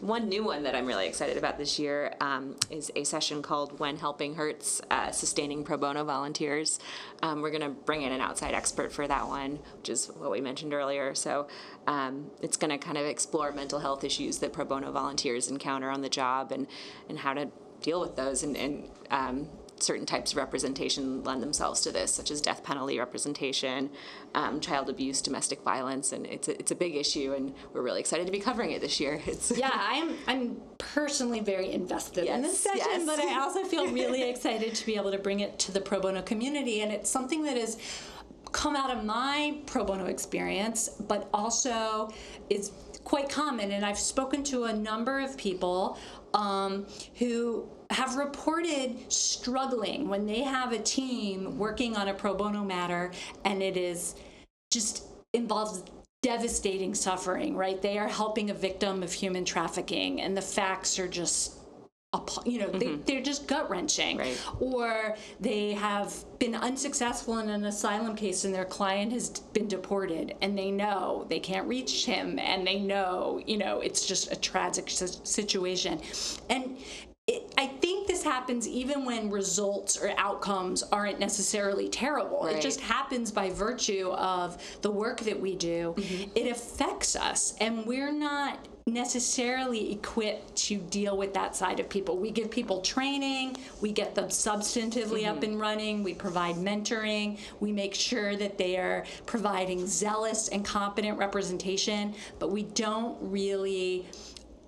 One 0.00 0.28
new 0.28 0.44
one 0.44 0.62
that 0.64 0.74
I'm 0.74 0.86
really 0.86 1.06
excited 1.06 1.36
about 1.36 1.56
this 1.56 1.78
year 1.78 2.14
um, 2.20 2.56
is 2.70 2.92
a 2.94 3.04
session 3.04 3.40
called 3.40 3.78
When 3.78 3.96
Helping 3.96 4.34
Hurts 4.34 4.82
uh, 4.90 5.10
Sustaining 5.10 5.64
Pro 5.64 5.78
Bono 5.78 6.04
Volunteers. 6.04 6.78
Um, 7.22 7.40
we're 7.40 7.50
going 7.50 7.62
to 7.62 7.70
bring 7.70 8.02
in 8.02 8.12
an 8.12 8.20
outside 8.20 8.54
expert 8.54 8.92
for 8.92 9.08
that 9.08 9.26
one, 9.26 9.58
which 9.78 9.88
is 9.88 10.06
what 10.18 10.30
we 10.30 10.40
mentioned 10.40 10.74
earlier. 10.74 11.14
So 11.14 11.48
um, 11.86 12.30
it's 12.42 12.58
going 12.58 12.70
to 12.70 12.78
kind 12.78 12.98
of 12.98 13.06
explore 13.06 13.52
mental 13.52 13.78
health 13.78 14.04
issues 14.04 14.38
that 14.38 14.52
pro 14.52 14.66
bono 14.66 14.92
volunteers 14.92 15.50
encounter 15.50 15.90
on 15.90 16.02
the 16.02 16.10
job 16.10 16.52
and, 16.52 16.66
and 17.08 17.20
how 17.20 17.32
to 17.32 17.48
deal 17.80 18.00
with 18.00 18.16
those 18.16 18.42
and, 18.42 18.56
and 18.56 18.90
um, 19.10 19.48
certain 19.78 20.06
types 20.06 20.32
of 20.32 20.38
representation 20.38 21.22
lend 21.24 21.42
themselves 21.42 21.80
to 21.82 21.92
this, 21.92 22.12
such 22.12 22.30
as 22.30 22.40
death 22.40 22.62
penalty 22.62 22.98
representation, 22.98 23.90
um, 24.34 24.60
child 24.60 24.88
abuse, 24.88 25.20
domestic 25.20 25.62
violence, 25.62 26.12
and 26.12 26.26
it's 26.26 26.48
a, 26.48 26.58
it's 26.58 26.70
a 26.70 26.74
big 26.74 26.96
issue, 26.96 27.34
and 27.36 27.54
we're 27.72 27.82
really 27.82 28.00
excited 28.00 28.26
to 28.26 28.32
be 28.32 28.38
covering 28.38 28.70
it 28.72 28.80
this 28.80 29.00
year. 29.00 29.20
It's 29.26 29.50
yeah, 29.56 29.70
I'm 29.72 30.16
I'm 30.26 30.56
personally 30.78 31.40
very 31.40 31.72
invested 31.72 32.26
in 32.26 32.42
this 32.42 32.60
session, 32.60 32.78
yes. 32.86 33.06
but 33.06 33.18
I 33.18 33.40
also 33.40 33.64
feel 33.64 33.90
really 33.92 34.28
excited 34.28 34.74
to 34.74 34.86
be 34.86 34.96
able 34.96 35.10
to 35.10 35.18
bring 35.18 35.40
it 35.40 35.58
to 35.60 35.72
the 35.72 35.80
pro 35.80 36.00
bono 36.00 36.22
community, 36.22 36.80
and 36.82 36.92
it's 36.92 37.10
something 37.10 37.42
that 37.42 37.56
has 37.56 37.76
come 38.52 38.76
out 38.76 38.90
of 38.90 39.04
my 39.04 39.58
pro 39.66 39.84
bono 39.84 40.06
experience, 40.06 40.88
but 41.00 41.28
also 41.34 42.10
is 42.48 42.70
quite 43.04 43.28
common. 43.28 43.72
And 43.72 43.84
I've 43.84 43.98
spoken 43.98 44.42
to 44.44 44.64
a 44.64 44.72
number 44.72 45.20
of 45.20 45.36
people 45.36 45.98
um, 46.34 46.86
who 47.16 47.68
have 47.90 48.16
reported 48.16 49.12
struggling 49.12 50.08
when 50.08 50.26
they 50.26 50.42
have 50.42 50.72
a 50.72 50.78
team 50.78 51.58
working 51.58 51.96
on 51.96 52.08
a 52.08 52.14
pro 52.14 52.34
bono 52.34 52.64
matter, 52.64 53.12
and 53.44 53.62
it 53.62 53.76
is 53.76 54.16
just 54.70 55.04
involves 55.32 55.84
devastating 56.22 56.94
suffering, 56.94 57.56
right? 57.56 57.80
They 57.80 57.98
are 57.98 58.08
helping 58.08 58.50
a 58.50 58.54
victim 58.54 59.02
of 59.02 59.12
human 59.12 59.44
trafficking, 59.44 60.20
and 60.20 60.36
the 60.36 60.42
facts 60.42 60.98
are 60.98 61.08
just 61.08 61.56
you 62.44 62.58
know 62.58 62.68
they, 62.70 62.86
mm-hmm. 62.86 63.02
they're 63.04 63.22
just 63.22 63.46
gut 63.46 63.68
wrenching 63.68 64.16
Right. 64.16 64.40
or 64.60 65.16
they 65.40 65.72
have 65.72 66.14
been 66.38 66.54
unsuccessful 66.54 67.38
in 67.38 67.50
an 67.50 67.64
asylum 67.64 68.16
case 68.16 68.44
and 68.44 68.54
their 68.54 68.64
client 68.64 69.12
has 69.12 69.28
been 69.28 69.68
deported 69.68 70.34
and 70.40 70.56
they 70.56 70.70
know 70.70 71.26
they 71.28 71.40
can't 71.40 71.66
reach 71.68 72.06
him 72.06 72.38
and 72.38 72.66
they 72.66 72.78
know 72.78 73.42
you 73.46 73.58
know 73.58 73.80
it's 73.80 74.06
just 74.06 74.32
a 74.32 74.36
tragic 74.36 74.88
situation 74.88 76.00
and 76.48 76.78
it, 77.26 77.52
I 77.58 77.66
think 77.66 78.06
this 78.06 78.22
happens 78.22 78.68
even 78.68 79.04
when 79.04 79.30
results 79.30 79.96
or 79.96 80.12
outcomes 80.16 80.84
aren't 80.84 81.18
necessarily 81.18 81.88
terrible. 81.88 82.46
It 82.46 82.60
just 82.60 82.80
happens 82.80 83.32
by 83.32 83.50
virtue 83.50 84.10
of 84.10 84.62
the 84.82 84.92
work 84.92 85.20
that 85.20 85.40
we 85.40 85.56
do. 85.56 85.94
Mm-hmm. 85.96 86.30
It 86.36 86.50
affects 86.52 87.16
us, 87.16 87.56
and 87.60 87.84
we're 87.84 88.12
not 88.12 88.68
necessarily 88.88 89.90
equipped 89.90 90.54
to 90.54 90.76
deal 90.76 91.16
with 91.16 91.34
that 91.34 91.56
side 91.56 91.80
of 91.80 91.88
people. 91.88 92.16
We 92.16 92.30
give 92.30 92.48
people 92.48 92.80
training, 92.82 93.56
we 93.80 93.90
get 93.90 94.14
them 94.14 94.28
substantively 94.28 95.26
up 95.26 95.40
mm-hmm. 95.40 95.44
and 95.50 95.60
running, 95.60 96.04
we 96.04 96.14
provide 96.14 96.54
mentoring, 96.54 97.40
we 97.58 97.72
make 97.72 97.96
sure 97.96 98.36
that 98.36 98.56
they 98.56 98.76
are 98.76 99.04
providing 99.26 99.84
zealous 99.88 100.46
and 100.46 100.64
competent 100.64 101.18
representation, 101.18 102.14
but 102.38 102.52
we 102.52 102.62
don't 102.62 103.18
really 103.20 104.06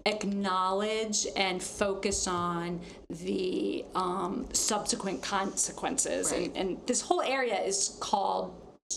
acknowledge 0.09 1.27
and 1.37 1.63
focus 1.63 2.27
on 2.27 2.81
the 3.11 3.85
um, 3.95 4.49
subsequent 4.53 5.23
consequences. 5.23 6.33
Right. 6.33 6.49
And, 6.49 6.57
and 6.57 6.87
this 6.87 7.01
whole 7.01 7.23
area 7.23 7.61
is 7.61 7.97
called 8.01 8.55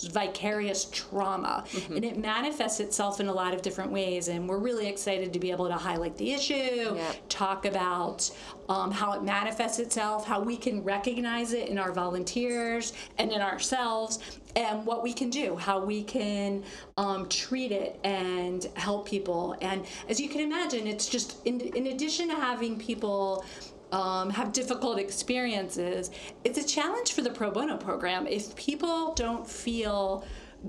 vicarious 0.10 0.86
trauma. 0.86 1.66
And 1.90 2.06
it 2.06 2.18
manifests 2.18 2.80
itself 2.80 3.20
in 3.20 3.28
a 3.28 3.34
lot 3.34 3.54
of 3.54 3.62
different 3.62 3.92
ways 3.92 4.30
and 4.30 4.48
we're 4.48 4.58
really 4.58 4.88
excited 4.88 5.34
to 5.34 5.40
be 5.40 5.52
able 5.52 5.68
to 5.68 5.74
highlight 5.76 6.16
the 6.18 6.32
issue 6.34 6.54
Yep. 6.96 7.16
talk 7.30 7.66
about 7.66 8.30
um, 8.70 8.90
how 8.92 9.12
it 9.14 9.24
manifests 9.24 9.80
itself 9.80 10.26
how 10.26 10.40
we 10.42 10.56
can 10.56 10.84
recognize 10.84 11.52
it 11.54 11.68
in 11.68 11.78
our 11.78 11.92
volunteers 11.92 12.94
and 13.18 13.32
in 13.32 13.42
ourselves 13.42 14.20
and 14.56 14.86
what 14.86 15.04
we 15.04 15.12
can 15.14 15.30
do 15.30 15.56
how 15.58 15.84
we 15.84 16.04
can 16.04 16.64
um, 16.98 17.28
treat 17.28 17.72
it 17.72 18.00
and 18.04 18.68
help 18.76 19.08
people. 19.08 19.56
And 19.62 19.86
as 20.08 20.20
you 20.22 20.30
can 20.30 20.40
imagine 20.42 20.88
it's 20.88 21.08
just 21.08 21.46
in, 21.46 21.60
in 21.60 21.88
addition 21.88 22.30
to 22.30 22.36
having 22.36 22.80
people 22.80 23.44
um, 23.92 24.30
have 24.30 24.54
difficult 24.54 25.00
experiences, 25.00 26.12
it's 26.44 26.58
a 26.58 26.64
challenge 26.64 27.14
for 27.14 27.22
the 27.22 27.30
pro 27.30 27.52
bono 27.52 27.78
program. 27.78 28.28
If 28.28 28.56
people 28.56 29.14
don't 29.14 29.48
feel 29.48 30.26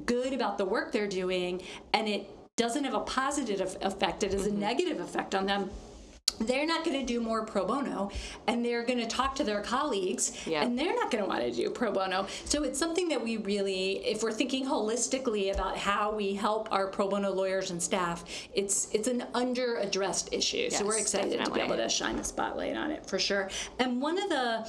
good 0.07 0.33
about 0.33 0.59
the 0.59 0.65
work 0.65 0.93
they're 0.93 1.07
doing 1.07 1.63
and 1.93 2.09
it 2.09 2.29
doesn't 2.57 2.85
have 2.85 2.95
a 2.95 3.01
positive 3.01 3.77
effect, 3.81 4.23
it 4.23 4.33
has 4.33 4.47
a 4.47 4.53
negative 4.53 5.01
effect 5.01 5.35
on 5.35 5.47
them. 5.47 5.71
They're 6.41 6.67
not 6.67 6.85
going 6.85 6.99
to 6.99 7.07
do 7.07 7.21
more 7.21 7.45
pro 7.45 7.65
bono 7.65 8.11
and 8.47 8.65
they're 8.65 8.85
going 8.85 8.99
to 8.99 9.07
talk 9.07 9.35
to 9.37 9.45
their 9.45 9.61
colleagues 9.63 10.33
and 10.63 10.79
they're 10.79 10.95
not 10.95 11.11
going 11.11 11.23
to 11.23 11.29
want 11.29 11.43
to 11.43 11.51
do 11.53 11.71
pro 11.71 11.93
bono. 11.93 12.27
So 12.45 12.63
it's 12.65 12.79
something 12.79 13.09
that 13.09 13.23
we 13.23 13.37
really, 13.39 14.05
if 14.07 14.23
we're 14.23 14.33
thinking 14.33 14.67
holistically 14.67 15.53
about 15.55 15.77
how 15.77 16.13
we 16.15 16.35
help 16.35 16.71
our 16.73 16.87
pro 16.89 17.09
bono 17.09 17.31
lawyers 17.33 17.71
and 17.71 17.83
staff, 17.83 18.25
it's 18.55 18.89
it's 18.93 19.09
an 19.09 19.25
under 19.35 19.77
addressed 19.79 20.33
issue. 20.33 20.69
so 20.71 20.85
we're 20.85 20.95
Yes, 20.99 21.03
excited 21.15 21.45
to 21.45 21.51
be 21.51 21.61
able 21.61 21.77
to 21.77 21.89
shine 21.89 22.17
the 22.17 22.25
spotlight 22.25 22.77
on 22.77 22.91
it 22.91 23.07
for 23.07 23.19
sure. 23.19 23.49
And 23.79 24.01
one 24.01 24.19
of 24.23 24.29
the 24.29 24.69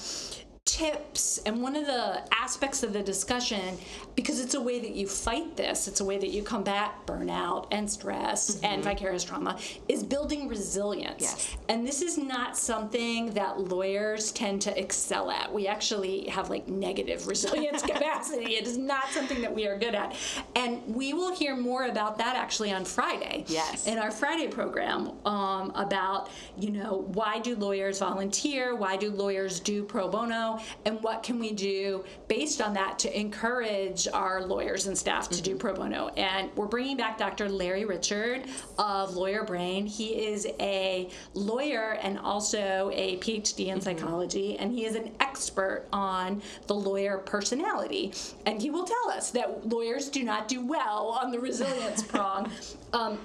tips 0.66 1.40
and 1.46 1.62
one 1.62 1.76
of 1.76 1.86
the 1.86 2.22
aspects 2.34 2.84
of 2.84 2.94
the 2.94 3.04
discussion 3.04 3.78
because 4.16 4.40
it's 4.40 4.54
a 4.54 4.62
way 4.62 4.80
that 4.80 4.96
you 4.96 5.06
fight 5.06 5.58
this 5.58 5.90
it's 5.90 6.00
a 6.00 6.06
way 6.06 6.18
that 6.18 6.30
you 6.30 6.42
combat 6.42 6.94
burnout 7.06 7.68
and 7.72 7.90
stress 7.90 8.62
and 8.64 8.82
vicarious 8.82 9.26
trauma 9.26 9.58
is 9.90 10.04
building 10.04 10.48
resilience 10.48 11.22
Yes. 11.22 11.58
and 11.68 11.86
this 11.86 12.02
is 12.02 12.18
not 12.18 12.58
something 12.58 13.32
that 13.34 13.60
lawyers 13.60 14.32
tend 14.32 14.62
to 14.62 14.80
excel 14.80 15.30
at 15.30 15.54
we 15.54 15.68
actually 15.68 16.28
have 16.30 16.50
like 16.50 16.66
negative 16.70 17.28
resilience 17.34 17.82
capacity 17.94 18.56
it 18.56 18.66
is 18.66 18.78
not 18.78 19.10
something 19.10 19.42
that 19.42 19.54
we 19.54 19.68
are 19.68 19.78
good 19.78 19.94
at 19.96 20.16
and 20.56 20.82
we 20.88 21.14
will 21.14 21.36
hear 21.36 21.58
more 21.58 21.88
about 21.88 22.18
that 22.18 22.38
actually 22.38 22.72
on 22.72 22.86
friday 22.86 23.44
Yes. 23.48 23.86
in 23.86 23.98
our 24.00 24.12
Friday 24.12 24.48
program 24.48 25.12
um, 25.26 25.72
about, 25.76 26.30
you 26.58 26.72
know, 26.72 27.04
why 27.14 27.40
do 27.40 27.56
lawyers 27.56 28.00
volunteer? 28.00 28.76
Why 28.76 28.96
do 28.96 29.12
lawyers 29.12 29.60
do 29.60 29.84
pro 29.84 30.08
bono? 30.08 30.53
And 30.86 31.02
what 31.02 31.24
can 31.24 31.40
we 31.40 31.52
do 31.52 32.04
based 32.28 32.62
on 32.62 32.74
that 32.74 33.00
to 33.00 33.20
encourage 33.20 34.08
our 34.08 34.46
lawyers 34.46 34.88
and 34.88 34.98
staff 34.98 35.30
to 35.30 35.42
do 35.42 35.56
pro 35.56 35.74
bono? 35.74 36.10
And 36.10 36.50
we're 36.56 36.68
bringing 36.68 36.98
back 36.98 37.18
Dr. 37.18 37.50
Larry 37.50 37.86
Richard 37.86 38.46
of 38.78 39.16
Lawyer 39.16 39.44
Brain. 39.44 39.86
He 39.86 40.26
is 40.28 40.48
a 40.60 41.10
lawyer 41.34 41.98
and 42.02 42.20
also 42.20 42.92
a 42.94 43.18
PhD 43.18 43.68
in 43.68 43.82
psychology, 43.82 44.58
and 44.58 44.72
he 44.72 44.86
is 44.86 44.96
an 44.96 45.12
expert 45.20 45.86
on 45.92 46.42
the 46.68 46.76
lawyer 46.76 47.18
personality. 47.18 48.14
And 48.46 48.62
he 48.62 48.70
will 48.70 48.86
tell 48.86 49.10
us 49.10 49.32
that 49.32 49.68
lawyers 49.68 50.10
do 50.10 50.24
not 50.24 50.48
do 50.48 50.66
well 50.66 51.18
on 51.22 51.32
the 51.32 51.40
resilience 51.40 52.04
prong. 52.14 52.52
Um, 52.94 53.20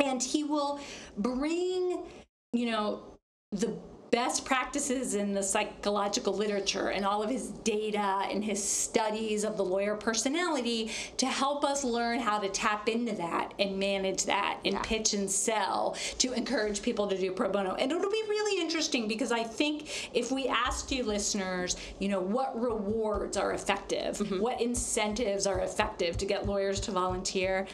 and 0.00 0.22
he 0.22 0.44
will 0.44 0.80
bring 1.18 2.04
you 2.54 2.70
know 2.70 3.02
the 3.50 3.76
best 4.14 4.44
practices 4.44 5.16
in 5.16 5.34
the 5.34 5.42
psychological 5.42 6.32
literature 6.32 6.90
and 6.90 7.04
all 7.04 7.20
of 7.20 7.28
his 7.28 7.48
data 7.64 8.22
and 8.30 8.44
his 8.44 8.62
studies 8.62 9.42
of 9.42 9.56
the 9.56 9.64
lawyer 9.64 9.96
personality 9.96 10.88
to 11.16 11.26
help 11.26 11.64
us 11.64 11.82
learn 11.82 12.20
how 12.20 12.38
to 12.38 12.48
tap 12.50 12.88
into 12.88 13.12
that 13.12 13.52
and 13.58 13.76
manage 13.76 14.24
that 14.24 14.60
and 14.64 14.80
pitch 14.84 15.14
and 15.14 15.28
sell 15.28 15.96
to 16.18 16.32
encourage 16.32 16.80
people 16.80 17.08
to 17.08 17.18
do 17.18 17.32
pro 17.32 17.48
bono. 17.48 17.74
And 17.74 17.90
it'll 17.90 18.08
be 18.08 18.22
really 18.28 18.62
interesting 18.62 19.08
because 19.08 19.32
i 19.32 19.42
think 19.42 20.10
if 20.14 20.30
we 20.30 20.46
asked 20.46 20.92
you 20.92 21.02
listeners 21.02 21.76
you 21.98 22.08
know 22.08 22.20
what 22.20 22.60
rewards 22.60 23.36
are 23.36 23.52
effective 23.52 24.18
mm-hmm. 24.18 24.40
what 24.40 24.60
incentives 24.60 25.46
are 25.46 25.60
effective 25.60 26.16
to 26.18 26.26
get 26.26 26.46
lawyers 26.46 26.78
to 26.80 26.92
volunteer 26.92 27.66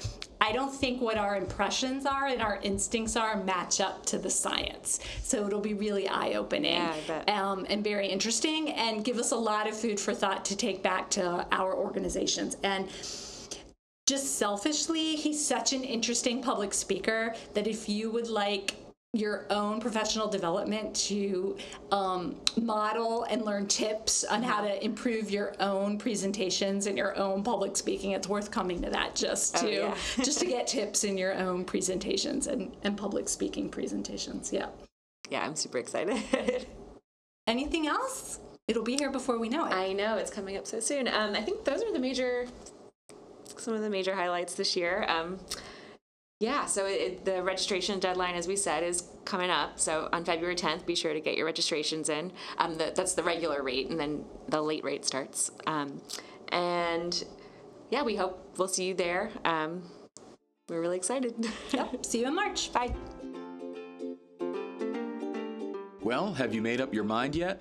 I 0.50 0.52
don't 0.52 0.74
think 0.74 1.00
what 1.00 1.16
our 1.16 1.36
impressions 1.36 2.04
are 2.06 2.26
and 2.26 2.42
our 2.42 2.58
instincts 2.64 3.14
are 3.14 3.40
match 3.44 3.80
up 3.80 4.04
to 4.06 4.18
the 4.18 4.28
science. 4.28 4.98
So 5.22 5.46
it'll 5.46 5.60
be 5.60 5.74
really 5.74 6.08
eye 6.08 6.32
opening 6.32 6.72
Yeah, 6.72 7.22
um, 7.28 7.66
and 7.68 7.84
very 7.84 8.08
interesting 8.08 8.70
and 8.70 9.04
give 9.04 9.18
us 9.18 9.30
a 9.30 9.36
lot 9.36 9.68
of 9.68 9.76
food 9.76 10.00
for 10.00 10.12
thought 10.12 10.44
to 10.46 10.56
take 10.56 10.82
back 10.82 11.08
to 11.10 11.46
our 11.52 11.72
organizations. 11.72 12.56
And 12.64 12.88
just 14.08 14.38
selfishly, 14.38 15.14
he's 15.14 15.44
such 15.44 15.72
an 15.72 15.84
interesting 15.84 16.42
public 16.42 16.74
speaker 16.74 17.32
that 17.54 17.68
if 17.68 17.88
you 17.88 18.10
would 18.10 18.26
like 18.26 18.74
your 19.12 19.44
own 19.50 19.80
professional 19.80 20.28
development 20.28 20.94
to 20.94 21.56
um, 21.90 22.36
model 22.60 23.24
and 23.24 23.42
learn 23.42 23.66
tips 23.66 24.22
on 24.22 24.40
how 24.40 24.60
to 24.60 24.84
improve 24.84 25.30
your 25.30 25.52
own 25.58 25.98
presentations 25.98 26.86
and 26.86 26.96
your 26.96 27.16
own 27.18 27.42
public 27.42 27.76
speaking 27.76 28.12
it's 28.12 28.28
worth 28.28 28.52
coming 28.52 28.80
to 28.80 28.88
that 28.88 29.16
just 29.16 29.56
to 29.56 29.72
yeah. 29.72 29.94
just 30.22 30.38
to 30.38 30.46
get 30.46 30.68
tips 30.68 31.02
in 31.02 31.18
your 31.18 31.34
own 31.34 31.64
presentations 31.64 32.46
and, 32.46 32.76
and 32.84 32.96
public 32.96 33.28
speaking 33.28 33.68
presentations 33.68 34.52
yeah 34.52 34.66
Yeah, 35.28 35.44
I'm 35.44 35.56
super 35.56 35.78
excited. 35.78 36.16
anything 37.48 37.88
else 37.88 38.38
it'll 38.68 38.84
be 38.84 38.96
here 38.96 39.10
before 39.10 39.40
we 39.40 39.48
know 39.48 39.64
it 39.64 39.72
I 39.72 39.92
know 39.92 40.18
it's 40.18 40.30
coming 40.30 40.56
up 40.56 40.68
so 40.68 40.78
soon. 40.78 41.08
Um, 41.08 41.34
I 41.34 41.40
think 41.40 41.64
those 41.64 41.82
are 41.82 41.92
the 41.92 41.98
major, 41.98 42.46
some 43.56 43.74
of 43.74 43.80
the 43.80 43.90
major 43.90 44.14
highlights 44.14 44.54
this 44.54 44.76
year. 44.76 45.04
Um, 45.08 45.40
Yeah, 46.40 46.64
so 46.64 46.86
it, 46.86 47.26
the 47.26 47.42
registration 47.42 48.00
deadline, 48.00 48.34
as 48.34 48.48
we 48.48 48.56
said, 48.56 48.82
is 48.82 49.04
coming 49.26 49.50
up. 49.50 49.78
So 49.78 50.08
on 50.10 50.24
February 50.24 50.56
10th, 50.56 50.86
be 50.86 50.94
sure 50.94 51.12
to 51.12 51.20
get 51.20 51.36
your 51.36 51.44
registrations 51.44 52.08
in. 52.08 52.32
Um, 52.56 52.78
the, 52.78 52.94
that's 52.96 53.12
the 53.12 53.22
regular 53.22 53.62
rate, 53.62 53.90
and 53.90 54.00
then 54.00 54.24
the 54.48 54.62
late 54.62 54.82
rate 54.82 55.04
starts. 55.04 55.50
Um, 55.66 56.00
and 56.48 57.22
yeah, 57.90 58.02
we 58.02 58.16
hope 58.16 58.54
we'll 58.56 58.68
see 58.68 58.86
you 58.86 58.94
there. 58.94 59.30
Um, 59.44 59.82
we're 60.70 60.80
really 60.80 60.96
excited. 60.96 61.34
Yep. 61.72 62.06
See 62.06 62.20
you 62.20 62.28
in 62.28 62.34
March. 62.34 62.72
Bye. 62.72 62.94
Well, 66.00 66.32
have 66.32 66.54
you 66.54 66.62
made 66.62 66.80
up 66.80 66.94
your 66.94 67.04
mind 67.04 67.36
yet? 67.36 67.60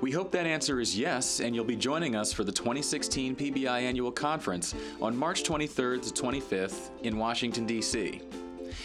We 0.00 0.12
hope 0.12 0.30
that 0.32 0.46
answer 0.46 0.78
is 0.78 0.96
yes, 0.96 1.40
and 1.40 1.56
you'll 1.56 1.64
be 1.64 1.74
joining 1.74 2.14
us 2.14 2.32
for 2.32 2.44
the 2.44 2.52
2016 2.52 3.34
PBI 3.34 3.82
Annual 3.82 4.12
Conference 4.12 4.76
on 5.02 5.16
March 5.16 5.42
23rd 5.42 6.14
to 6.14 6.22
25th 6.22 6.90
in 7.02 7.18
Washington, 7.18 7.66
D.C. 7.66 8.20